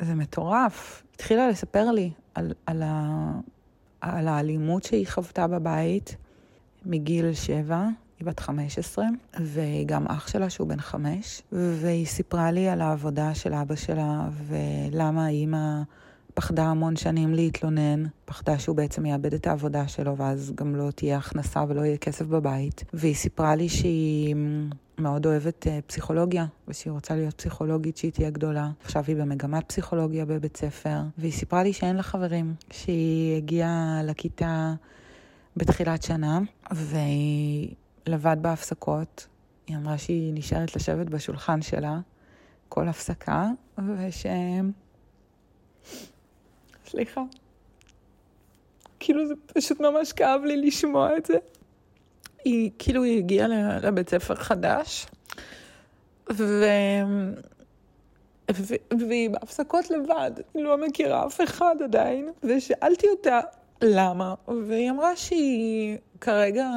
זה 0.03 0.15
מטורף. 0.15 1.03
התחילה 1.15 1.49
לספר 1.49 1.91
לי 1.91 2.11
על, 2.35 2.53
על, 2.67 2.83
ה, 2.83 3.33
על 4.01 4.29
האלימות 4.29 4.83
שהיא 4.83 5.07
חוותה 5.07 5.47
בבית. 5.47 6.17
מגיל 6.87 7.33
שבע, 7.33 7.87
היא 8.19 8.27
בת 8.27 8.41
15, 8.41 9.05
וגם 9.41 10.07
אח 10.07 10.29
שלה 10.29 10.51
שהוא 10.51 10.69
בן 10.69 10.81
חמש, 10.81 11.43
והיא 11.53 12.07
סיפרה 12.07 12.51
לי 12.51 12.69
על 12.69 12.81
העבודה 12.81 13.35
של 13.35 13.55
אבא 13.55 13.75
שלה 13.75 14.29
ולמה 14.47 15.27
האימא 15.27 15.83
פחדה 16.35 16.65
המון 16.65 16.97
שנים 16.97 17.35
להתלונן, 17.35 18.05
פחדה 18.25 18.59
שהוא 18.59 18.77
בעצם 18.77 19.07
יאבד 19.07 19.35
את 19.35 19.47
העבודה 19.47 19.89
שלו 19.89 20.17
ואז 20.17 20.53
גם 20.55 20.77
לא 20.77 20.91
תהיה 20.91 21.19
הכנסה 21.19 21.65
ולא 21.69 21.81
יהיה 21.81 21.97
כסף 21.97 22.27
בבית. 22.27 22.85
והיא 22.93 23.15
סיפרה 23.15 23.55
לי 23.55 23.69
שהיא 23.69 24.37
מאוד 24.99 25.27
אוהבת 25.27 25.67
uh, 25.67 25.71
פסיכולוגיה, 25.87 26.47
ושהיא 26.69 26.93
רוצה 26.93 27.17
להיות 27.17 27.35
פסיכולוגית 27.35 27.97
שהיא 27.97 28.13
תהיה 28.13 28.31
גדולה. 28.31 28.71
עכשיו 28.85 29.05
היא 29.07 29.17
במגמת 29.17 29.65
פסיכולוגיה 29.69 30.25
בבית 30.25 30.57
ספר, 30.57 30.99
והיא 31.19 31.33
סיפרה 31.33 31.63
לי 31.63 31.73
שאין 31.73 31.97
לה 31.97 32.03
חברים, 32.03 32.55
שהיא 32.71 33.37
הגיעה 33.37 34.01
לכיתה 34.05 34.75
בתחילת 35.61 36.03
שנה, 36.03 36.39
והיא 36.71 37.75
לבד 38.07 38.37
בהפסקות. 38.41 39.27
היא 39.67 39.77
אמרה 39.77 39.99
שהיא 39.99 40.33
נשארת 40.35 40.77
לשבת 40.77 41.07
בשולחן 41.07 41.63
שלה 41.63 41.99
כל 42.69 42.89
הפסקה, 42.89 43.47
וש... 43.79 44.27
סליחה. 46.87 47.21
כאילו 49.01 49.27
זה 49.29 49.35
פשוט 49.55 49.81
ממש 49.81 50.13
כאב 50.13 50.41
לי 50.45 50.57
לשמוע 50.57 51.17
את 51.17 51.27
זה. 51.27 51.37
היא 52.45 52.71
כאילו 52.79 53.03
היא 53.03 53.19
הגיעה 53.19 53.49
לבית 53.83 54.09
ספר 54.09 54.35
חדש, 54.35 55.07
ו... 56.33 56.65
ו... 58.53 58.75
והיא 59.09 59.31
בהפסקות 59.31 59.91
לבד, 59.91 60.31
היא 60.55 60.65
לא 60.65 60.87
מכירה 60.87 61.27
אף 61.27 61.41
אחד 61.41 61.77
עדיין, 61.85 62.29
ושאלתי 62.43 63.07
אותה 63.09 63.41
למה, 63.83 64.35
והיא 64.69 64.91
אמרה 64.91 65.17
שהיא 65.17 65.97
כרגע, 66.21 66.69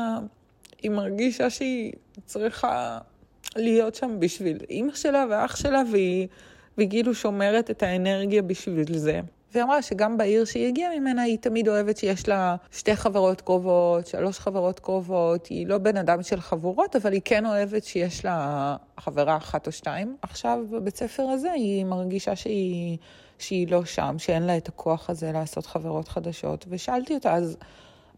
היא 0.81 0.91
מרגישה 0.91 1.49
שהיא 1.49 1.93
צריכה 2.25 2.99
להיות 3.55 3.95
שם 3.95 4.19
בשביל 4.19 4.57
אימא 4.69 4.95
שלה 4.95 5.25
ואח 5.29 5.55
שלה, 5.55 5.81
והיא, 5.91 6.27
והיא 6.77 6.89
כאילו 6.89 7.15
שומרת 7.15 7.71
את 7.71 7.83
האנרגיה 7.83 8.41
בשביל 8.41 8.97
זה. 8.97 9.21
והיא 9.53 9.63
אמרה 9.63 9.81
שגם 9.81 10.17
בעיר 10.17 10.45
שהיא 10.45 10.67
הגיעה 10.67 10.99
ממנה, 10.99 11.21
היא 11.21 11.37
תמיד 11.37 11.67
אוהבת 11.67 11.97
שיש 11.97 12.27
לה 12.27 12.55
שתי 12.71 12.95
חברות 12.95 13.41
קרובות, 13.41 14.07
שלוש 14.07 14.39
חברות 14.39 14.79
קרובות. 14.79 15.45
היא 15.45 15.67
לא 15.67 15.77
בן 15.77 15.97
אדם 15.97 16.23
של 16.23 16.41
חבורות, 16.41 16.95
אבל 16.95 17.11
היא 17.11 17.21
כן 17.25 17.45
אוהבת 17.45 17.83
שיש 17.83 18.25
לה 18.25 18.75
חברה 18.99 19.37
אחת 19.37 19.67
או 19.67 19.71
שתיים. 19.71 20.17
עכשיו, 20.21 20.59
בבית 20.71 20.97
ספר 20.97 21.23
הזה, 21.23 21.51
היא 21.51 21.85
מרגישה 21.85 22.35
שהיא, 22.35 22.97
שהיא 23.39 23.71
לא 23.71 23.85
שם, 23.85 24.15
שאין 24.17 24.43
לה 24.43 24.57
את 24.57 24.67
הכוח 24.67 25.09
הזה 25.09 25.31
לעשות 25.31 25.65
חברות 25.65 26.07
חדשות. 26.07 26.65
ושאלתי 26.69 27.13
אותה, 27.13 27.33
אז 27.33 27.57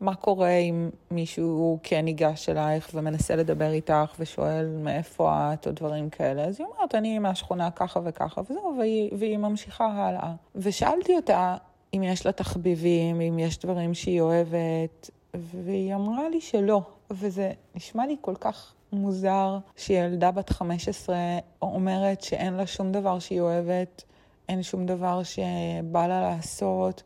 מה 0.01 0.15
קורה 0.15 0.49
אם 0.49 0.89
מישהו 1.11 1.79
כן 1.83 2.05
ניגש 2.05 2.49
אלייך 2.49 2.89
ומנסה 2.93 3.35
לדבר 3.35 3.71
איתך 3.71 4.15
ושואל 4.19 4.67
מאיפה 4.83 5.53
את 5.53 5.67
או 5.67 5.71
דברים 5.71 6.09
כאלה? 6.09 6.43
אז 6.43 6.59
היא 6.59 6.67
אומרת, 6.67 6.95
אני 6.95 7.19
מהשכונה 7.19 7.71
ככה 7.71 7.99
וככה 8.03 8.41
וזהו, 8.41 8.75
והיא, 8.79 9.11
והיא 9.17 9.37
ממשיכה 9.37 9.85
הלאה. 9.85 10.33
ושאלתי 10.55 11.15
אותה 11.15 11.57
אם 11.93 12.03
יש 12.03 12.25
לה 12.25 12.31
תחביבים, 12.31 13.21
אם 13.21 13.39
יש 13.39 13.59
דברים 13.59 13.93
שהיא 13.93 14.21
אוהבת, 14.21 15.09
והיא 15.33 15.95
אמרה 15.95 16.29
לי 16.29 16.41
שלא. 16.41 16.81
וזה 17.11 17.51
נשמע 17.75 18.05
לי 18.05 18.15
כל 18.21 18.35
כך 18.39 18.73
מוזר 18.93 19.57
שילדה 19.75 20.31
בת 20.31 20.49
15 20.49 21.15
אומרת 21.61 22.21
שאין 22.21 22.53
לה 22.53 22.67
שום 22.67 22.91
דבר 22.91 23.19
שהיא 23.19 23.41
אוהבת, 23.41 24.03
אין 24.49 24.63
שום 24.63 24.85
דבר 24.85 25.23
שבא 25.23 26.07
לה 26.07 26.21
לעשות, 26.21 27.03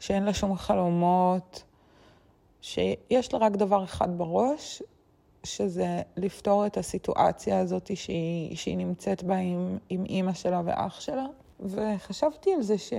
שאין 0.00 0.22
לה 0.22 0.34
שום 0.34 0.56
חלומות. 0.56 1.62
שיש 2.68 3.32
לה 3.32 3.38
רק 3.38 3.52
דבר 3.52 3.84
אחד 3.84 4.18
בראש, 4.18 4.82
שזה 5.44 6.02
לפתור 6.16 6.66
את 6.66 6.76
הסיטואציה 6.76 7.58
הזאת 7.58 7.96
שהיא, 7.96 8.56
שהיא 8.56 8.76
נמצאת 8.76 9.22
בה 9.22 9.36
עם, 9.36 9.78
עם 9.88 10.04
אימא 10.04 10.32
שלה 10.32 10.62
ואח 10.64 11.00
שלה. 11.00 11.26
וחשבתי 11.60 12.54
על 12.54 12.62
זה 12.62 12.78
ש, 12.78 12.92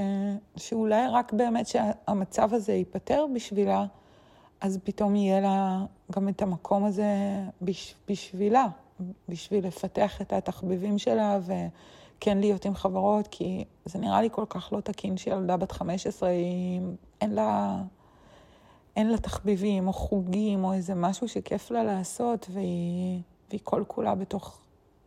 שאולי 0.55 1.07
רק 1.11 1.33
באמת 1.33 1.67
שהמצב 1.67 2.53
הזה 2.53 2.73
ייפתר 2.73 3.25
בשבילה, 3.35 3.85
אז 4.61 4.79
פתאום 4.83 5.15
יהיה 5.15 5.41
לה 5.41 5.85
גם 6.11 6.29
את 6.29 6.41
המקום 6.41 6.85
הזה 6.85 7.07
בש, 7.61 7.95
בשבילה, 8.07 8.67
בשביל 9.29 9.67
לפתח 9.67 10.21
את 10.21 10.33
התחביבים 10.33 10.97
שלה 10.97 11.39
וכן 11.41 12.37
להיות 12.37 12.65
עם 12.65 12.75
חברות, 12.75 13.27
כי 13.27 13.63
זה 13.85 13.99
נראה 13.99 14.21
לי 14.21 14.29
כל 14.31 14.45
כך 14.49 14.73
לא 14.73 14.81
תקין 14.81 15.17
שילדה 15.17 15.57
בת 15.57 15.71
15, 15.71 16.29
היא, 16.29 16.81
אין 17.21 17.31
לה... 17.31 17.81
אין 18.99 19.09
לה 19.09 19.17
תחביבים 19.17 19.87
או 19.87 19.93
חוגים 19.93 20.63
או 20.63 20.73
איזה 20.73 20.95
משהו 20.95 21.27
שכיף 21.27 21.71
לה 21.71 21.83
לעשות, 21.83 22.47
והיא, 22.53 23.21
והיא 23.49 23.59
כל 23.63 23.83
כולה 23.87 24.15
בתוך, 24.15 24.59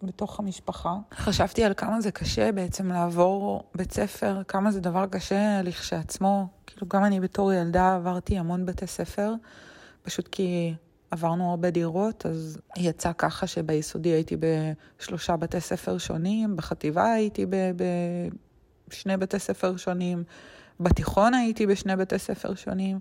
בתוך 0.02 0.38
המשפחה. 0.38 0.96
חשבתי 1.14 1.64
על 1.64 1.74
כמה 1.74 2.00
זה 2.00 2.10
קשה 2.10 2.52
בעצם 2.52 2.92
לעבור 2.92 3.62
בית 3.74 3.92
ספר, 3.92 4.42
כמה 4.48 4.70
זה 4.70 4.80
דבר 4.80 5.06
קשה 5.06 5.62
לכשעצמו. 5.62 6.46
כאילו, 6.66 6.86
גם 6.88 7.04
אני 7.04 7.20
בתור 7.20 7.52
ילדה 7.52 7.94
עברתי 7.94 8.38
המון 8.38 8.66
בתי 8.66 8.86
ספר, 8.86 9.34
פשוט 10.02 10.28
כי 10.28 10.74
עברנו 11.10 11.50
הרבה 11.50 11.70
דירות, 11.70 12.26
אז 12.26 12.58
יצא 12.76 13.12
ככה 13.18 13.46
שביסודי 13.46 14.08
הייתי 14.08 14.36
בשלושה 14.36 15.36
בתי 15.36 15.60
ספר 15.60 15.98
שונים, 15.98 16.56
בחטיבה 16.56 17.12
הייתי 17.12 17.46
בשני 18.88 19.16
בתי 19.16 19.38
ספר 19.38 19.76
שונים, 19.76 20.24
בתיכון 20.80 21.34
הייתי 21.34 21.66
בשני 21.66 21.96
בתי 21.96 22.18
ספר 22.18 22.54
שונים. 22.54 22.98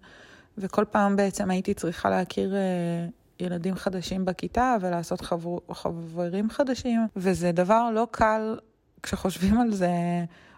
וכל 0.57 0.85
פעם 0.91 1.15
בעצם 1.15 1.51
הייתי 1.51 1.73
צריכה 1.73 2.09
להכיר 2.09 2.55
אה, 2.55 3.07
ילדים 3.39 3.75
חדשים 3.75 4.25
בכיתה 4.25 4.75
ולעשות 4.81 5.21
חבר, 5.21 5.57
חברים 5.71 6.49
חדשים, 6.49 7.07
וזה 7.15 7.51
דבר 7.51 7.89
לא 7.95 8.07
קל 8.11 8.57
כשחושבים 9.03 9.59
על 9.61 9.71
זה. 9.71 9.89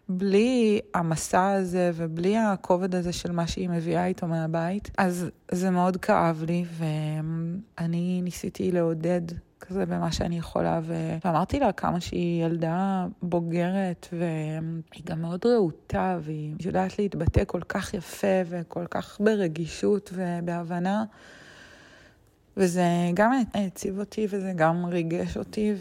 בלי 0.10 0.80
המסע 0.94 1.52
הזה 1.52 1.92
ובלי 1.96 2.38
הכובד 2.38 2.96
הזה 2.96 3.14
של 3.14 3.32
מה 3.32 3.48
שהיא 3.48 3.70
מביאה 3.70 4.06
איתו 4.06 4.28
מהבית, 4.28 4.92
אז 4.98 5.30
זה 5.52 5.70
מאוד 5.70 5.98
כאב 5.98 6.44
לי, 6.48 6.66
ואני 6.78 8.22
ניסיתי 8.24 8.72
לעודד 8.72 9.22
כזה 9.68 9.86
במה 9.86 10.12
שאני 10.12 10.38
יכולה, 10.38 10.80
ואמרתי 11.26 11.60
לה 11.60 11.72
כמה 11.72 12.02
שהיא 12.02 12.46
ילדה 12.46 13.08
בוגרת, 13.22 14.08
והיא 14.12 15.04
גם 15.06 15.22
מאוד 15.22 15.46
רהוטה, 15.46 16.18
והיא 16.22 16.56
יודעת 16.60 17.00
להתבטא 17.00 17.44
כל 17.48 17.62
כך 17.62 17.94
יפה 17.94 18.28
וכל 18.46 18.86
כך 18.88 19.22
ברגישות 19.22 20.14
ובהבנה. 20.14 21.04
וזה 22.58 22.84
גם 23.14 23.32
העציב 23.54 24.00
אותי 24.00 24.28
וזה 24.30 24.54
גם 24.56 24.86
ריגש 24.86 25.38
אותי, 25.38 25.74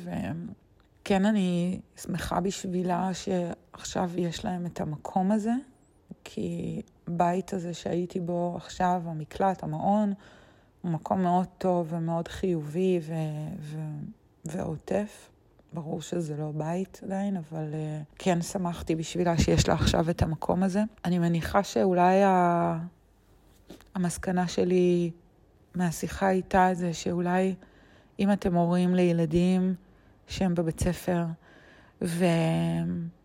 וכן, 1.03 1.27
אני 1.27 1.81
שמחה 2.03 2.41
בשבילה 2.41 3.11
שעכשיו 3.15 4.11
יש 4.17 4.45
להם 4.45 4.67
את 4.67 4.81
המקום 4.81 5.33
הזה, 5.33 5.53
כי 6.25 6.83
בית 7.09 7.53
הזה 7.53 7.75
שהייתי 7.75 8.21
בו 8.21 8.53
עכשיו, 8.57 9.03
המקלט, 9.07 9.63
המעון, 9.63 10.13
הוא 10.83 10.91
מקום 10.91 11.23
מאוד 11.23 11.47
טוב 11.59 11.87
ומאוד 11.91 12.29
חיובי 12.29 13.01
ו- 13.03 13.15
ו- 13.61 14.01
ועוטף. 14.45 15.29
ברור 15.73 16.03
שזה 16.03 16.37
לא 16.37 16.53
בית 16.55 17.01
עדיין, 17.05 17.37
אבל 17.37 17.65
uh, 17.73 18.15
כן 18.19 18.43
שמחתי 18.43 18.95
בשבילה 18.95 19.39
שיש 19.39 19.69
לה 19.69 19.75
עכשיו 19.75 20.11
את 20.11 20.23
המקום 20.23 20.63
הזה. 20.63 20.83
אני 21.05 21.19
מניחה 21.19 21.63
שאולי 21.63 22.23
ה... 22.23 22.79
המסקנה 23.95 24.49
שלי 24.49 25.11
מהשיחה 25.75 26.31
איתה 26.31 26.69
זה 26.73 26.95
שאולי 26.95 27.55
אם 28.19 28.33
אתם 28.33 28.55
הורים 28.55 28.95
לילדים 28.95 29.75
שהם 30.27 30.55
בבית 30.55 30.81
ספר, 30.81 31.25
ו... 32.03 32.25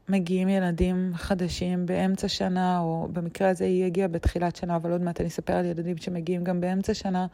מגיעים 0.10 0.50
ילדים 0.50 1.12
חדשים 1.16 1.86
באמצע 1.86 2.28
שנה, 2.28 2.80
או 2.80 3.08
במקרה 3.14 3.50
הזה 3.50 3.66
היא 3.66 3.86
הגיעה 3.86 4.08
בתחילת 4.08 4.56
שנה, 4.56 4.76
אבל 4.76 4.92
עוד 4.92 5.02
מעט 5.02 5.20
אני 5.22 5.30
אספר 5.30 5.54
על 5.54 5.66
ילדים 5.66 5.98
שמגיעים 5.98 6.44
גם 6.44 6.62
באמצע 6.62 6.94
שנה. 6.94 7.28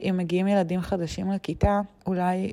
אם 0.00 0.14
מגיעים 0.18 0.48
ילדים 0.48 0.80
חדשים 0.80 1.32
לכיתה, 1.32 1.80
אולי 2.06 2.52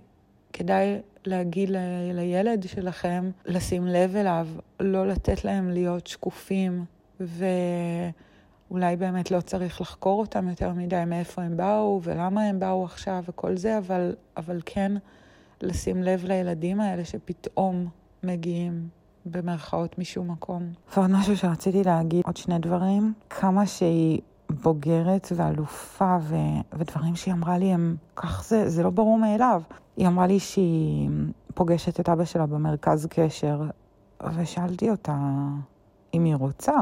כדאי 0.54 1.01
להגיד 1.25 1.70
ל- 1.70 2.12
לילד 2.13 2.63
שלכם 2.68 3.32
לשים 3.46 3.88
לב 3.88 4.16
אליו, 4.16 4.48
לא 4.80 5.08
לתת 5.08 5.46
להם 5.46 5.70
להיות 5.70 6.08
שקופים, 6.08 6.86
ואולי 7.20 8.96
באמת 8.96 9.32
לא 9.32 9.42
צריך 9.42 9.82
לחקור 9.82 10.20
אותם 10.20 10.50
יותר 10.50 10.74
מדי 10.74 11.04
מאיפה 11.08 11.42
הם 11.42 11.58
באו 11.58 12.00
ולמה 12.04 12.44
הם 12.44 12.60
באו 12.60 12.86
עכשיו 12.86 13.24
וכל 13.28 13.58
זה, 13.58 13.78
אבל, 13.78 14.16
אבל 14.38 14.62
כן 14.66 14.92
לשים 15.62 16.04
לב 16.04 16.25
לילדים 16.25 16.82
האלה 16.82 17.06
שפתאום 17.06 17.88
מגיעים 18.24 18.88
במרכאות 19.25 20.00
משום 20.00 20.32
מקום. 20.32 20.63
ועוד 20.96 21.12
משהו 21.12 21.38
שרציתי 21.38 21.84
להגיד, 21.84 22.24
עוד 22.25 22.38
שני 22.38 22.60
דברים. 22.60 23.13
כמה 23.30 23.66
שהיא 23.66 24.22
בוגרת 24.50 25.32
ואלופה, 25.36 26.18
ו... 26.22 26.36
ודברים 26.74 27.16
שהיא 27.16 27.34
אמרה 27.34 27.58
לי 27.58 27.74
הם, 27.74 27.96
כך 28.16 28.44
זה, 28.48 28.70
זה 28.70 28.84
לא 28.84 28.90
ברור 28.90 29.18
מאליו. 29.20 29.62
היא 29.98 30.08
אמרה 30.08 30.28
לי 30.28 30.40
שהיא 30.40 31.10
פוגשת 31.54 32.00
את 32.00 32.10
אבא 32.10 32.25
שלה 32.25 32.46
במרכז 32.46 33.08
קשר, 33.10 33.62
ושאלתי 34.36 34.90
אותה 34.90 35.18
אם 36.13 36.24
היא 36.24 36.36
רוצה. 36.36 36.74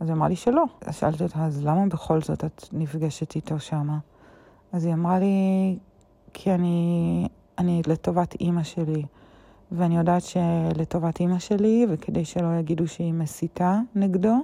אז 0.00 0.08
היא 0.08 0.16
אמרה 0.16 0.28
לי 0.28 0.36
שלא. 0.36 0.64
אז 0.80 0.96
שאלתי 0.96 1.24
אותה, 1.24 1.44
אז 1.44 1.64
למה 1.64 1.86
בכל 1.86 2.20
זאת 2.20 2.44
את 2.44 2.68
נפגשת 2.72 3.36
איתו 3.36 3.60
שמה? 3.60 3.98
אז 4.72 4.84
היא 4.84 4.94
אמרה 4.94 5.18
לי, 5.18 5.78
כי 6.32 6.54
אני, 6.54 7.28
אני 7.58 7.82
לטובת 7.86 8.34
אימא 8.40 8.62
שלי. 8.62 9.04
ואני 9.72 9.96
יודעת 9.96 10.22
שלטובת 10.22 11.20
אימא 11.20 11.38
שלי, 11.38 11.86
וכדי 11.88 12.24
שלא 12.24 12.58
יגידו 12.58 12.88
שהיא 12.88 13.12
מסיתה 13.12 13.78
נגדו, 13.94 14.36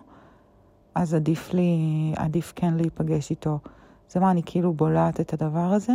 אז 0.95 1.15
עדיף 1.15 1.55
לי, 1.55 1.71
עדיף 2.17 2.53
כן 2.57 2.75
להיפגש 2.75 3.31
איתו. 3.31 3.59
זה 4.11 4.21
מה, 4.21 4.31
אני 4.31 4.43
כאילו 4.47 4.73
בולעת 4.73 5.21
את 5.21 5.33
הדבר 5.33 5.73
הזה, 5.73 5.95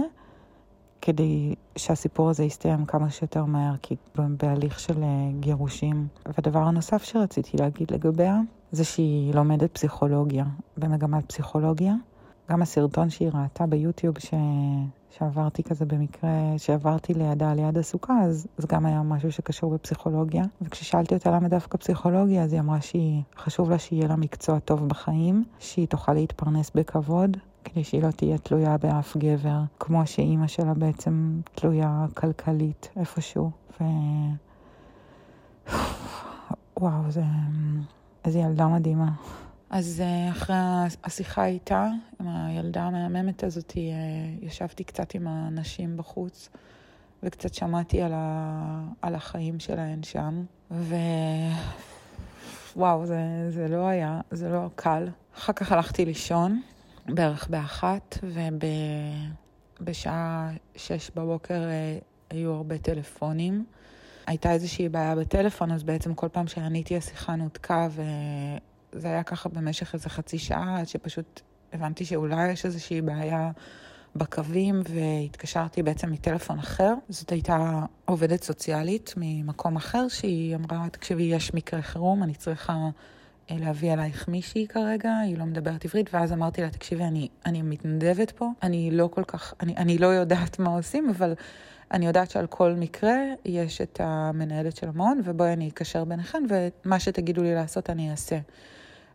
כדי 1.01 1.55
שהסיפור 1.75 2.29
הזה 2.29 2.43
יסתיים 2.43 2.85
כמה 2.85 3.09
שיותר 3.09 3.45
מהר, 3.45 3.73
כי 3.81 3.95
בהליך 4.15 4.79
של 4.79 5.03
אה, 5.03 5.29
גירושים. 5.39 6.07
והדבר 6.25 6.59
הנוסף 6.59 7.03
שרציתי 7.03 7.57
להגיד 7.57 7.91
לגביה, 7.91 8.39
זה 8.71 8.83
שהיא 8.83 9.33
לומדת 9.33 9.71
פסיכולוגיה, 9.71 10.45
במגמת 10.77 11.25
פסיכולוגיה. 11.25 11.93
גם 12.51 12.61
הסרטון 12.61 13.09
שהיא 13.09 13.29
ראתה 13.33 13.65
ביוטיוב 13.65 14.19
ש... 14.19 14.33
שעברתי 15.17 15.63
כזה 15.63 15.85
במקרה, 15.85 16.29
שעברתי 16.57 17.13
לידה 17.13 17.53
ליד 17.53 17.77
הסוכה, 17.77 18.19
אז 18.23 18.47
זה 18.57 18.67
גם 18.67 18.85
היה 18.85 19.03
משהו 19.03 19.31
שקשור 19.31 19.73
בפסיכולוגיה. 19.73 20.43
וכששאלתי 20.61 21.15
אותה 21.15 21.31
למה 21.31 21.47
דווקא 21.47 21.77
פסיכולוגיה, 21.77 22.43
אז 22.43 22.53
היא 22.53 22.61
אמרה 22.61 22.81
שהיא, 22.81 23.21
חשוב 23.37 23.69
לה 23.69 23.79
שיהיה 23.79 24.07
לה 24.07 24.15
מקצוע 24.15 24.59
טוב 24.59 24.87
בחיים, 24.87 25.43
שהיא 25.59 25.87
תוכל 25.87 26.13
להתפרנס 26.13 26.71
בכבוד, 26.75 27.37
כדי 27.63 27.83
שהיא 27.83 28.03
לא 28.03 28.11
תהיה 28.11 28.37
תלויה 28.37 28.77
באף 28.77 29.17
גבר, 29.17 29.59
כמו 29.79 30.07
שאימא 30.07 30.47
שלה 30.47 30.73
בעצם 30.73 31.39
תלויה 31.55 32.05
כלכלית 32.13 32.89
איפשהו. 32.97 33.51
ו... 33.81 33.83
וואו, 36.79 37.11
זה... 37.11 37.23
איזה 38.25 38.39
ילדה 38.39 38.67
מדהימה. 38.67 39.11
אז 39.71 40.01
אה, 40.05 40.31
אחרי 40.31 40.55
השיחה 41.03 41.45
איתה, 41.45 41.87
עם 42.19 42.27
הילדה 42.27 42.83
המהממת 42.83 43.43
הזאת, 43.43 43.73
אה, 43.77 43.81
ישבתי 44.47 44.83
קצת 44.83 45.15
עם 45.15 45.27
הנשים 45.27 45.97
בחוץ, 45.97 46.49
וקצת 47.23 47.53
שמעתי 47.53 48.01
על, 48.01 48.11
ה... 48.15 48.83
על 49.01 49.15
החיים 49.15 49.59
שלהן 49.59 50.03
שם, 50.03 50.43
ווואו, 52.75 53.05
זה, 53.05 53.19
זה 53.49 53.67
לא 53.67 53.87
היה, 53.87 54.21
זה 54.31 54.49
לא 54.49 54.69
קל. 54.75 55.07
אחר 55.37 55.53
כך 55.53 55.71
הלכתי 55.71 56.05
לישון, 56.05 56.61
בערך 57.07 57.47
באחת, 57.49 58.17
ובשעה 59.81 60.51
שש 60.75 61.11
בבוקר 61.15 61.61
אה, 61.63 61.97
היו 62.29 62.53
הרבה 62.53 62.77
טלפונים. 62.77 63.65
הייתה 64.27 64.51
איזושהי 64.51 64.89
בעיה 64.89 65.15
בטלפון, 65.15 65.71
אז 65.71 65.83
בעצם 65.83 66.13
כל 66.13 66.27
פעם 66.27 66.47
שעניתי 66.47 66.97
השיחה 66.97 67.35
נותקה, 67.35 67.87
וזה 68.93 69.07
היה 69.07 69.23
ככה 69.23 69.49
במשך 69.49 69.93
איזה 69.93 70.09
חצי 70.09 70.37
שעה, 70.37 70.79
עד 70.79 70.87
שפשוט 70.87 71.41
הבנתי 71.73 72.05
שאולי 72.05 72.51
יש 72.51 72.65
איזושהי 72.65 73.01
בעיה 73.01 73.51
בקווים, 74.15 74.81
והתקשרתי 74.89 75.83
בעצם 75.83 76.11
מטלפון 76.11 76.59
אחר. 76.59 76.93
זאת 77.09 77.29
הייתה 77.29 77.85
עובדת 78.05 78.43
סוציאלית 78.43 79.13
ממקום 79.17 79.75
אחר, 79.75 80.07
שהיא 80.07 80.55
אמרה, 80.55 80.89
תקשיבי, 80.91 81.23
יש 81.23 81.53
מקרה 81.53 81.81
חירום, 81.81 82.23
אני 82.23 82.33
צריכה 82.33 82.73
אה, 83.51 83.55
להביא 83.59 83.93
אלייך 83.93 84.27
מישהי 84.27 84.67
כרגע, 84.67 85.17
היא 85.17 85.37
לא 85.37 85.45
מדברת 85.45 85.85
עברית, 85.85 86.13
ואז 86.13 86.33
אמרתי 86.33 86.61
לה, 86.61 86.69
תקשיבי, 86.69 87.03
אני, 87.03 87.27
אני 87.45 87.61
מתנדבת 87.61 88.31
פה, 88.31 88.49
אני 88.63 88.91
לא 88.91 89.09
כל 89.11 89.23
כך, 89.23 89.53
אני, 89.61 89.77
אני 89.77 89.97
לא 89.97 90.07
יודעת 90.07 90.59
מה 90.59 90.69
עושים, 90.69 91.09
אבל... 91.09 91.33
אני 91.93 92.05
יודעת 92.07 92.31
שעל 92.31 92.47
כל 92.47 92.73
מקרה 92.73 93.17
יש 93.45 93.81
את 93.81 94.01
המנהלת 94.03 94.75
של 94.75 94.87
המעון, 94.89 95.21
ובואי 95.23 95.53
אני 95.53 95.69
אקשר 95.69 96.03
ביניכן, 96.03 96.43
ומה 96.49 96.99
שתגידו 96.99 97.43
לי 97.43 97.55
לעשות 97.55 97.89
אני 97.89 98.11
אעשה. 98.11 98.39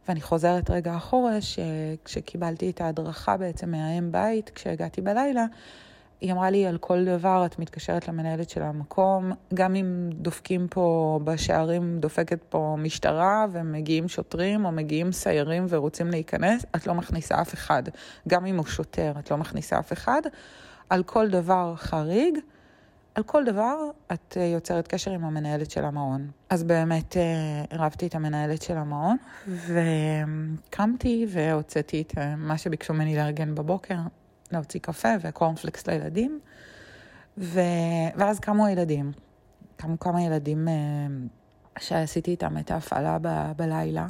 ואני 0.09 0.21
חוזרת 0.21 0.71
רגע 0.71 0.97
אחורה, 0.97 1.39
שכשקיבלתי 1.41 2.71
את 2.71 2.81
ההדרכה 2.81 3.37
בעצם 3.37 3.71
מהאם 3.71 4.13
בית, 4.13 4.51
כשהגעתי 4.55 5.01
בלילה, 5.01 5.45
היא 6.21 6.33
אמרה 6.33 6.51
לי, 6.51 6.67
על 6.67 6.79
כל 6.79 7.05
דבר 7.05 7.43
את 7.47 7.59
מתקשרת 7.59 8.09
למנהלת 8.09 8.51
של 8.51 8.63
המקום, 8.63 9.33
גם 9.55 9.75
אם 9.75 10.11
דופקים 10.13 10.67
פה 10.71 11.21
בשערים, 11.25 11.99
דופקת 12.01 12.39
פה 12.49 12.77
משטרה 12.79 13.47
ומגיעים 13.53 14.09
שוטרים 14.09 14.65
או 14.65 14.73
מגיעים 14.73 15.13
סיירים 15.13 15.67
ורוצים 15.69 16.11
להיכנס, 16.11 16.67
את 16.77 16.87
לא 16.87 16.95
מכניסה 16.95 17.41
אף 17.41 17.55
אחד. 17.55 17.83
גם 18.29 18.47
אם 18.47 18.57
הוא 18.57 18.67
שוטר, 18.67 19.13
את 19.19 19.31
לא 19.31 19.37
מכניסה 19.37 19.79
אף 19.79 19.93
אחד. 19.93 20.23
על 20.91 21.03
כל 21.03 21.29
דבר 21.29 21.75
חריג, 21.77 22.39
על 23.17 23.23
כל 23.23 23.45
דבר 23.45 23.77
את 24.13 24.37
אה, 24.37 24.45
יוצרת 24.45 24.89
קשר 24.89 25.11
עם 25.11 25.25
המנהלת 25.25 25.71
של 25.71 25.85
המעון. 25.85 26.31
אז 26.51 26.65
באמת 26.65 27.17
עירבתי 27.71 28.05
אה, 28.05 28.09
את 28.09 28.15
המנהלת 28.15 28.63
של 28.63 28.77
המעון, 28.77 29.17
וקמתי 29.49 31.27
והוצאתי 31.29 32.03
את 32.03 32.19
אה, 32.19 32.37
מה 32.37 32.59
שביקשו 32.59 32.95
ממני 32.95 33.17
לארגן 33.17 33.55
בבוקר, 33.55 33.97
להוציא 34.53 34.81
קפה 34.81 35.09
וקורנפלקס 35.21 35.87
לילדים, 35.87 36.41
ו... 37.39 37.61
ואז 38.17 38.41
קמו 38.41 38.67
הילדים. 38.67 39.13
קמו 39.77 39.99
כמה 39.99 40.23
ילדים 40.23 40.69
שעשיתי 41.79 42.31
איתם 42.31 42.59
את 42.59 42.71
ההפעלה 42.71 43.19
ב... 43.23 43.53
בלילה, 43.57 44.07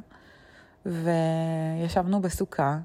וישבנו 0.87 2.21
בסוכה, 2.21 2.79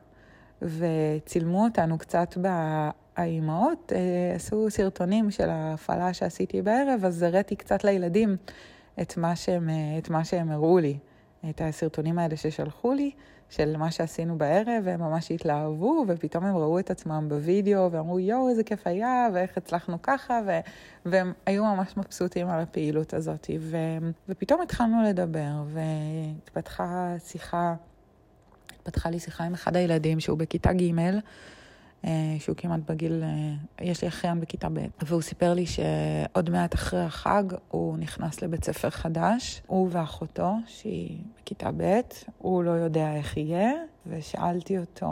וצילמו 0.62 1.64
אותנו 1.64 1.98
קצת 1.98 2.38
האימהות 3.22 3.94
אה, 3.96 4.36
עשו 4.36 4.70
סרטונים 4.70 5.32
של 5.32 5.50
ההפעלה 5.50 6.14
שעשיתי 6.14 6.62
בערב, 6.62 7.06
אז 7.06 7.24
הראיתי 7.24 7.56
קצת 7.56 7.84
לילדים 7.84 8.38
את 9.02 9.18
מה, 9.18 9.36
שהם, 9.36 9.70
אה, 9.70 9.98
את 9.98 10.10
מה 10.10 10.26
שהם 10.26 10.52
הראו 10.52 10.80
לי, 10.80 10.98
את 11.50 11.62
הסרטונים 11.62 12.20
האלה 12.20 12.38
ששלחו 12.38 12.94
לי, 12.94 13.12
של 13.52 13.78
מה 13.78 13.92
שעשינו 13.92 14.38
בערב, 14.38 14.84
והם 14.84 15.00
ממש 15.00 15.32
התלהבו, 15.32 16.06
ופתאום 16.08 16.46
הם 16.46 16.58
ראו 16.58 16.80
את 16.80 16.92
עצמם 16.92 17.26
בווידאו, 17.30 17.92
ואמרו, 17.92 18.20
יואו, 18.20 18.50
איזה 18.50 18.64
כיף 18.64 18.88
היה, 18.88 19.28
ואיך 19.34 19.58
הצלחנו 19.58 20.02
ככה, 20.02 20.40
ו... 20.48 20.60
והם 21.06 21.34
היו 21.46 21.66
ממש 21.66 21.98
מבסוטים 21.98 22.50
על 22.50 22.62
הפעילות 22.62 23.14
הזאת. 23.14 23.50
ו... 23.60 23.78
ופתאום 24.30 24.62
התחלנו 24.62 25.04
לדבר, 25.04 25.64
והתפתחה 25.68 27.16
שיחה, 27.20 27.76
התפתחה 28.76 29.10
לי 29.10 29.20
שיחה 29.20 29.44
עם 29.44 29.54
אחד 29.54 29.76
הילדים 29.76 30.20
שהוא 30.20 30.38
בכיתה 30.38 30.74
ג', 30.74 30.92
שהוא 32.40 32.56
כמעט 32.56 32.80
בגיל, 32.90 33.24
אה, 33.24 33.86
יש 33.86 34.02
לי 34.02 34.08
אחיין 34.08 34.40
בכיתה 34.40 34.70
ב', 34.70 34.80
והוא 35.02 35.22
סיפר 35.22 35.54
לי 35.54 35.66
שעוד 35.66 36.50
מעט 36.50 36.76
אחרי 36.76 37.02
החג 37.02 37.44
הוא 37.68 37.98
נכנס 37.98 38.42
לבית 38.42 38.64
ספר 38.64 38.90
חדש, 38.90 39.62
הוא 39.68 39.88
ואחותו, 39.92 40.54
שהיא 40.68 41.18
בכיתה 41.42 41.70
ב', 41.78 42.00
הוא 42.38 42.64
לא 42.64 42.72
יודע 42.72 43.16
איך 43.16 43.38
יהיה, 43.38 43.72
ושאלתי 44.08 44.78
אותו 44.78 45.08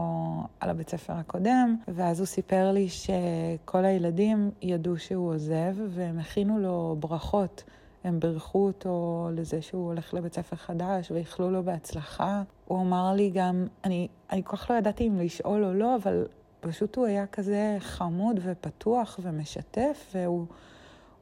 על 0.59 0.69
הבית 0.69 0.89
ספר 0.89 1.13
הקודם, 1.13 1.75
ואז 1.87 2.19
הוא 2.19 2.25
סיפר 2.25 2.71
לי 2.71 2.89
שכל 2.89 3.85
הילדים 3.85 4.51
ידעו 4.61 4.97
שהוא 4.97 5.33
עוזב, 5.33 5.75
והם 5.89 6.19
הכינו 6.19 6.59
לו 6.59 6.95
ברכות. 6.99 7.63
הם 8.03 8.19
בירכו 8.19 8.67
אותו 8.67 9.27
לזה 9.33 9.61
שהוא 9.61 9.85
הולך 9.85 10.13
לבית 10.13 10.33
ספר 10.33 10.55
חדש 10.55 11.11
ואיחלו 11.11 11.51
לו 11.51 11.63
בהצלחה. 11.63 12.43
הוא 12.65 12.81
אמר 12.81 13.13
לי 13.13 13.29
גם, 13.33 13.65
אני, 13.83 14.07
אני 14.31 14.41
כל 14.43 14.57
כך 14.57 14.71
לא 14.71 14.75
ידעתי 14.75 15.07
אם 15.07 15.19
לשאול 15.19 15.65
או 15.65 15.73
לא, 15.73 15.95
אבל 15.95 16.25
פשוט 16.59 16.95
הוא 16.95 17.05
היה 17.05 17.27
כזה 17.27 17.77
חמוד 17.79 18.39
ופתוח 18.43 19.19
ומשתף, 19.23 20.15
והוא 20.15 20.47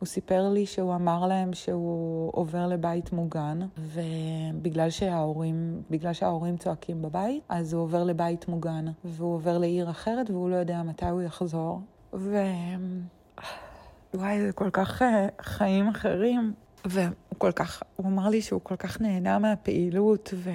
סיפר 0.05 0.49
לי 0.49 0.65
שהוא 0.65 0.95
אמר 0.95 1.27
להם 1.27 1.53
שהוא 1.53 2.31
עובר 2.33 2.67
לבית 2.67 3.11
מוגן, 3.11 3.59
ובגלל 3.77 4.89
שההורים, 4.89 5.81
בגלל 5.89 6.13
שההורים 6.13 6.57
צועקים 6.57 7.01
בבית, 7.01 7.43
אז 7.49 7.73
הוא 7.73 7.83
עובר 7.83 8.03
לבית 8.03 8.47
מוגן, 8.47 8.85
והוא 9.05 9.33
עובר 9.33 9.57
לעיר 9.57 9.89
אחרת 9.89 10.29
והוא 10.29 10.49
לא 10.49 10.55
יודע 10.55 10.83
מתי 10.83 11.05
הוא 11.05 11.21
יחזור. 11.21 11.81
ו... 12.13 12.37
וואי, 14.13 14.41
זה 14.41 14.51
כל 14.51 14.69
כך 14.69 15.01
אה, 15.01 15.27
חיים 15.41 15.87
אחרים, 15.87 16.53
והוא 16.85 17.13
כל 17.37 17.51
כך, 17.51 17.83
הוא 17.95 18.07
אמר 18.07 18.29
לי 18.29 18.41
שהוא 18.41 18.61
כל 18.63 18.75
כך 18.75 19.01
נהנה 19.01 19.39
מהפעילות, 19.39 20.33
ו... 20.37 20.49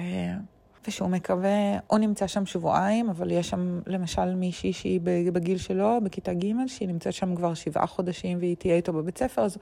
ושהוא 0.87 1.09
מקווה, 1.09 1.79
הוא 1.87 1.99
נמצא 1.99 2.27
שם 2.27 2.45
שבועיים, 2.45 3.09
אבל 3.09 3.31
יש 3.31 3.49
שם 3.49 3.79
למשל 3.87 4.35
מישהי 4.35 4.73
שהיא 4.73 4.99
בגיל 5.33 5.57
שלו, 5.57 5.99
בכיתה 6.03 6.33
ג', 6.33 6.67
שהיא 6.67 6.87
נמצאת 6.87 7.13
שם 7.13 7.35
כבר 7.35 7.53
שבעה 7.53 7.87
חודשים 7.87 8.37
והיא 8.37 8.55
תהיה 8.55 8.75
איתו 8.75 8.93
בבית 8.93 9.17
ספר, 9.17 9.41
אז 9.41 9.57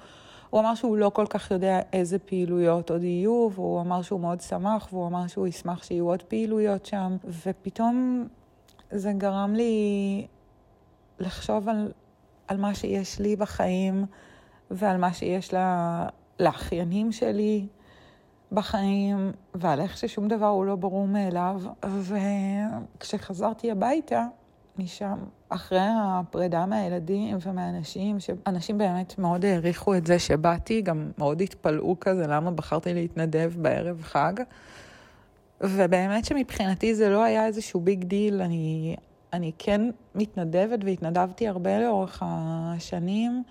הוא 0.50 0.60
אמר 0.60 0.76
שהוא 0.76 0.98
לא 0.98 1.10
כל 1.10 1.26
כך 1.30 1.52
יודע 1.52 1.80
איזה 1.94 2.20
פעילויות 2.20 2.92
עוד 2.92 3.04
יהיו, 3.04 3.50
והוא 3.56 3.82
אמר 3.82 4.02
שהוא 4.02 4.20
מאוד 4.20 4.42
שמח, 4.42 4.88
והוא 4.92 5.08
אמר 5.08 5.28
שהוא 5.28 5.48
ישמח 5.48 5.84
שיהיו 5.84 6.06
עוד 6.06 6.24
פעילויות 6.24 6.86
שם, 6.86 7.18
ופתאום 7.46 8.28
זה 8.92 9.12
גרם 9.18 9.54
לי 9.56 10.28
לחשוב 11.20 11.70
על, 11.70 11.92
על 12.48 12.58
מה 12.58 12.76
שיש 12.76 13.20
לי 13.20 13.36
בחיים 13.36 14.06
ועל 14.72 14.98
מה 14.98 15.14
שיש 15.14 15.54
לה, 15.54 16.08
לאחיינים 16.42 17.12
שלי 17.12 17.66
בחיים, 18.52 19.32
ועל 19.54 19.82
איך 19.82 19.98
ששום 19.98 20.28
דבר 20.28 20.48
הוא 20.48 20.66
לא 20.66 20.76
ברור 20.76 21.08
מאליו. 21.08 21.62
וכשחזרתי 22.98 23.72
הביתה 23.72 24.26
משם, 24.78 25.18
אחרי 25.50 25.80
הפרידה 25.82 26.66
מהילדים 26.66 27.38
ומהאנשים, 27.42 28.20
שאנשים 28.20 28.78
באמת 28.78 29.20
מאוד 29.20 29.46
העריכו 29.46 29.96
את 29.96 30.08
זה 30.08 30.20
שבאתי, 30.20 30.82
גם 30.82 31.12
מאוד 31.18 31.42
התפלאו 31.42 31.96
כזה 32.00 32.28
למה 32.28 32.52
בחרתי 32.52 32.94
להתנדב 32.94 33.54
בערב 33.56 34.02
חג. 34.02 34.34
ובאמת 35.62 36.26
שמבחינתי 36.26 36.96
זה 36.96 37.10
לא 37.10 37.24
היה 37.24 37.46
איזשהו 37.46 37.80
big 37.80 38.04
deal, 38.04 38.41
אני, 38.42 38.96
אני 39.34 39.52
כן 39.58 39.82
מתנדבת 40.16 40.80
והתנדבתי 40.86 41.48
הרבה 41.48 41.80
לאורך 41.80 42.24
השנים, 42.26 43.44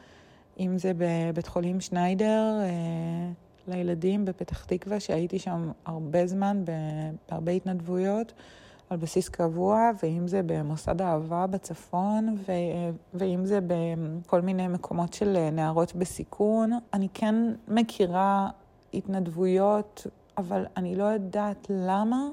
אם 0.61 0.79
זה 0.79 0.93
בבית 0.97 1.47
חולים 1.47 1.81
שניידר 1.81 2.61
אה, 2.63 3.31
לילדים 3.69 4.25
בפתח 4.25 4.65
תקווה, 4.65 5.01
שהייתי 5.01 5.39
שם 5.39 5.71
הרבה 5.87 6.27
זמן, 6.27 6.65
בהרבה 7.29 7.53
התנדבויות. 7.53 8.33
על 8.91 8.97
בסיס 8.97 9.29
קבוע, 9.29 9.91
ואם 10.03 10.29
זה 10.29 10.41
במוסד 10.47 11.03
אהבה 11.03 11.47
בצפון, 11.47 12.37
ו- 12.49 12.91
ואם 13.15 13.47
זה 13.47 13.59
בכל 13.67 14.41
מיני 14.41 14.69
מקומות 14.69 15.13
של 15.13 15.49
נערות 15.53 15.95
בסיכון. 15.95 16.71
אני 16.95 17.09
כן 17.15 17.35
מכירה 17.69 18.49
התנדבויות, 18.95 20.07
אבל 20.39 20.67
אני 20.77 20.97
לא 20.97 21.05
יודעת 21.05 21.67
למה. 21.71 22.29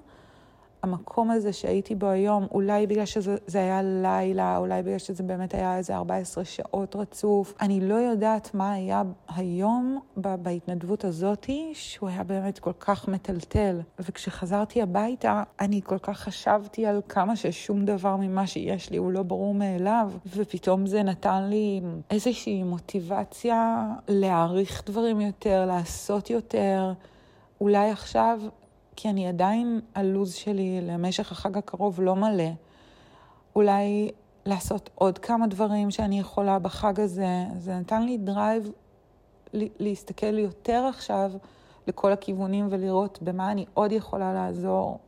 המקום 0.88 1.32
הזה 1.32 1.54
שהייתי 1.54 1.95
בו 1.95 2.08
היום, 2.08 2.47
אולי 2.52 2.88
בגלל 2.88 3.06
שזה 3.06 3.60
היה 3.60 3.82
לילה, 3.82 4.58
אולי 4.58 4.84
בגלל 4.84 4.97
שזה 4.97 5.23
באמת 5.23 5.54
היה 5.54 5.78
איזה 5.78 5.95
14 5.95 6.45
שעות 6.45 6.95
רצוף, 6.95 7.54
אני 7.62 7.80
לא 7.80 7.95
יודעת 7.95 8.54
מה 8.54 8.71
היה 8.71 9.04
היום 9.36 10.00
בהתנדבות 10.15 11.06
הזאתי, 11.06 11.71
שהוא 11.73 12.10
היה 12.10 12.23
באמת 12.23 12.60
כל 12.60 12.73
כך 12.80 13.08
מטלטל. 13.08 13.82
וכשחזרתי 14.00 14.82
הביתה, 14.82 15.43
אני 15.60 15.82
כל 15.84 15.97
כך 15.97 16.19
חשבתי 16.19 16.86
על 16.86 17.02
כמה 17.10 17.36
ששום 17.36 17.86
דבר 17.86 18.15
ממה 18.15 18.47
שיש 18.47 18.89
לי 18.89 18.97
הוא 18.97 19.12
לא 19.12 19.23
ברור 19.23 19.54
מאליו, 19.54 20.12
ופתאום 20.36 20.86
זה 20.86 21.04
נתן 21.04 21.43
לי 21.43 21.82
איזושהי 22.12 22.63
מוטיבציה 22.63 23.88
להעריך 24.08 24.84
דברים 24.86 25.21
יותר, 25.21 25.65
לעשות 25.65 26.30
יותר. 26.30 26.93
אולי 27.62 27.89
עכשיו 27.89 28.39
כי 28.97 29.10
אני 29.10 29.27
עדיין, 29.27 29.79
הלו"ז 29.95 30.33
שלי 30.33 30.81
למשך 30.81 31.31
החג 31.31 31.57
הקרוב 31.57 32.01
לא 32.01 32.15
מלא. 32.15 32.49
אולי 33.55 34.12
לעשות 34.45 34.89
עוד 34.95 35.17
כמה 35.17 35.47
דברים 35.47 35.91
שאני 35.91 36.19
יכולה 36.19 36.60
בחג 36.60 36.99
הזה. 36.99 37.45
זה 37.57 37.75
נתן 37.75 38.03
לי 38.03 38.17
drive 38.17 38.71
להסתכל 39.53 40.38
יותר 40.38 40.86
עכשיו 40.89 41.31
לכל 41.88 42.12
הכיוונים 42.12 42.67
ולראות 42.69 43.19
במה 43.21 43.51
אני 43.51 43.65
עוד 43.73 43.91
יכולה 43.91 44.33
לעזור. 44.33 44.99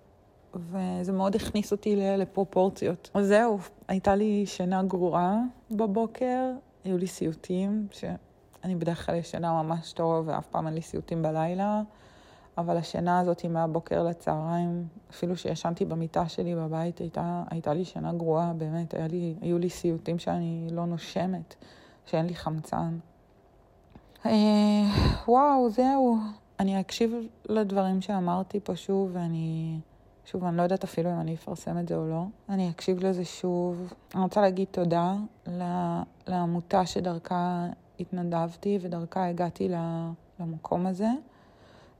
וזה 0.53 1.11
מאוד 1.11 1.35
הכניס 1.35 1.71
אותי 1.71 1.95
לפרופורציות. 1.95 3.09
אז 3.13 3.27
זהו, 3.27 3.59
הייתה 3.87 4.15
לי 4.15 4.45
שינה 4.45 4.83
גרועה 4.83 5.41
בבוקר, 5.71 6.51
היו 6.83 6.97
לי 6.97 7.07
סיוטים, 7.07 7.87
שאני 7.91 8.75
בדרך 8.75 9.05
כלל 9.05 9.15
ישנה 9.15 9.63
ממש 9.63 9.93
טוב 9.93 10.27
ואף 10.27 10.47
פעם 10.47 10.67
אין 10.67 10.73
לי 10.73 10.81
סיוטים 10.81 11.21
בלילה. 11.21 11.81
אבל 12.59 12.77
השינה 12.77 13.19
הזאת 13.19 13.45
מהבוקר 13.45 14.03
לצהריים, 14.03 14.87
אפילו 15.11 15.37
שישנתי 15.37 15.85
במיטה 15.85 16.29
שלי 16.29 16.55
בבית, 16.55 16.99
הייתה, 16.99 17.43
הייתה 17.49 17.73
לי 17.73 17.85
שינה 17.85 18.13
גרועה, 18.13 18.53
באמת, 18.53 18.93
לי, 19.09 19.35
היו 19.41 19.57
לי 19.57 19.69
סיוטים 19.69 20.19
שאני 20.19 20.67
לא 20.71 20.85
נושמת, 20.85 21.55
שאין 22.05 22.25
לי 22.25 22.35
חמצן. 22.35 22.97
אה, 24.25 24.31
וואו, 25.27 25.69
זהו. 25.69 26.17
אני 26.59 26.79
אקשיב 26.79 27.13
לדברים 27.49 28.01
שאמרתי 28.01 28.59
פה 28.59 28.75
שוב, 28.75 29.09
ואני... 29.13 29.79
שוב, 30.25 30.43
אני 30.45 30.57
לא 30.57 30.61
יודעת 30.61 30.83
אפילו 30.83 31.11
אם 31.11 31.19
אני 31.19 31.35
אפרסם 31.35 31.77
את 31.77 31.87
זה 31.87 31.95
או 31.95 32.07
לא. 32.07 32.23
אני 32.49 32.69
אקשיב 32.69 33.05
לזה 33.05 33.25
שוב. 33.25 33.93
אני 34.15 34.23
רוצה 34.23 34.41
להגיד 34.41 34.67
תודה 34.71 35.15
לעמותה 36.27 36.85
שדרכה 36.85 37.67
התנדבתי 37.99 38.79
ודרכה 38.81 39.27
הגעתי 39.27 39.69
למקום 40.39 40.85
הזה. 40.85 41.09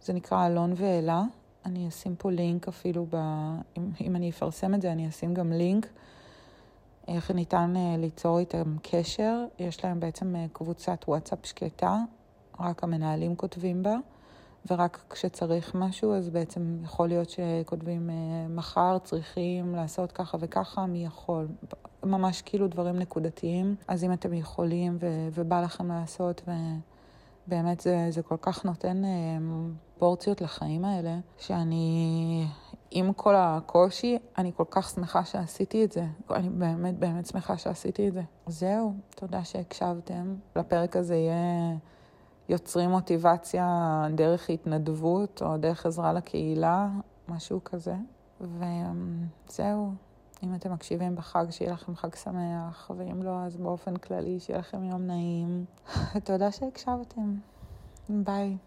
זה 0.01 0.13
נקרא 0.13 0.47
אלון 0.47 0.73
ואלה. 0.75 1.23
אני 1.65 1.87
אשים 1.87 2.15
פה 2.15 2.31
לינק 2.31 2.67
אפילו, 2.67 3.05
ב... 3.09 3.15
אם, 3.77 3.91
אם 4.01 4.15
אני 4.15 4.29
אפרסם 4.29 4.73
את 4.73 4.81
זה, 4.81 4.91
אני 4.91 5.07
אשים 5.09 5.33
גם 5.33 5.51
לינק 5.53 5.87
איך 7.07 7.31
ניתן 7.31 7.73
אה, 7.77 7.95
ליצור 7.97 8.39
איתם 8.39 8.75
קשר. 8.81 9.45
יש 9.59 9.83
להם 9.83 9.99
בעצם 9.99 10.35
אה, 10.35 10.45
קבוצת 10.53 11.05
וואטסאפ 11.07 11.39
שקטה, 11.43 11.97
רק 12.59 12.83
המנהלים 12.83 13.35
כותבים 13.35 13.83
בה, 13.83 13.95
ורק 14.71 15.05
כשצריך 15.09 15.75
משהו, 15.75 16.13
אז 16.13 16.29
בעצם 16.29 16.77
יכול 16.83 17.07
להיות 17.07 17.29
שכותבים 17.29 18.09
אה, 18.09 18.15
מחר 18.49 18.97
צריכים 19.03 19.75
לעשות 19.75 20.11
ככה 20.11 20.37
וככה, 20.41 20.85
מי 20.85 21.05
יכול. 21.05 21.47
ממש 22.03 22.41
כאילו 22.41 22.67
דברים 22.67 22.99
נקודתיים. 22.99 23.75
אז 23.87 24.03
אם 24.03 24.13
אתם 24.13 24.33
יכולים 24.33 24.97
ו... 24.99 25.27
ובא 25.33 25.61
לכם 25.61 25.87
לעשות, 25.87 26.41
ובאמת 27.49 27.79
זה, 27.79 28.07
זה 28.09 28.21
כל 28.21 28.37
כך 28.41 28.65
נותן... 28.65 29.01
פרופורציות 29.99 30.41
לחיים 30.41 30.85
האלה, 30.85 31.19
שאני, 31.37 32.47
עם 32.91 33.13
כל 33.13 33.35
הקושי, 33.37 34.17
אני 34.37 34.51
כל 34.55 34.63
כך 34.69 34.89
שמחה 34.89 35.25
שעשיתי 35.25 35.85
את 35.85 35.91
זה. 35.91 36.05
אני 36.31 36.49
באמת 36.49 36.99
באמת 36.99 37.25
שמחה 37.25 37.57
שעשיתי 37.57 38.07
את 38.07 38.13
זה. 38.13 38.21
זהו, 38.47 38.93
תודה 39.15 39.43
שהקשבתם. 39.43 40.35
לפרק 40.55 40.95
הזה 40.95 41.15
יהיה 41.15 41.75
יוצרים 42.49 42.89
מוטיבציה 42.89 44.07
דרך 44.15 44.49
התנדבות 44.49 45.41
או 45.41 45.57
דרך 45.57 45.85
עזרה 45.85 46.13
לקהילה, 46.13 46.89
משהו 47.29 47.63
כזה. 47.63 47.95
וזהו. 48.41 49.91
אם 50.43 50.55
אתם 50.55 50.73
מקשיבים 50.73 51.15
בחג, 51.15 51.45
שיהיה 51.49 51.71
לכם 51.71 51.95
חג 51.95 52.15
שמח, 52.15 52.91
ואם 52.97 53.23
לא, 53.23 53.39
אז 53.45 53.57
באופן 53.57 53.97
כללי, 53.97 54.39
שיהיה 54.39 54.59
לכם 54.59 54.83
יום 54.83 55.07
נעים. 55.07 55.65
תודה 56.25 56.51
שהקשבתם. 56.51 57.35
ביי. 58.09 58.57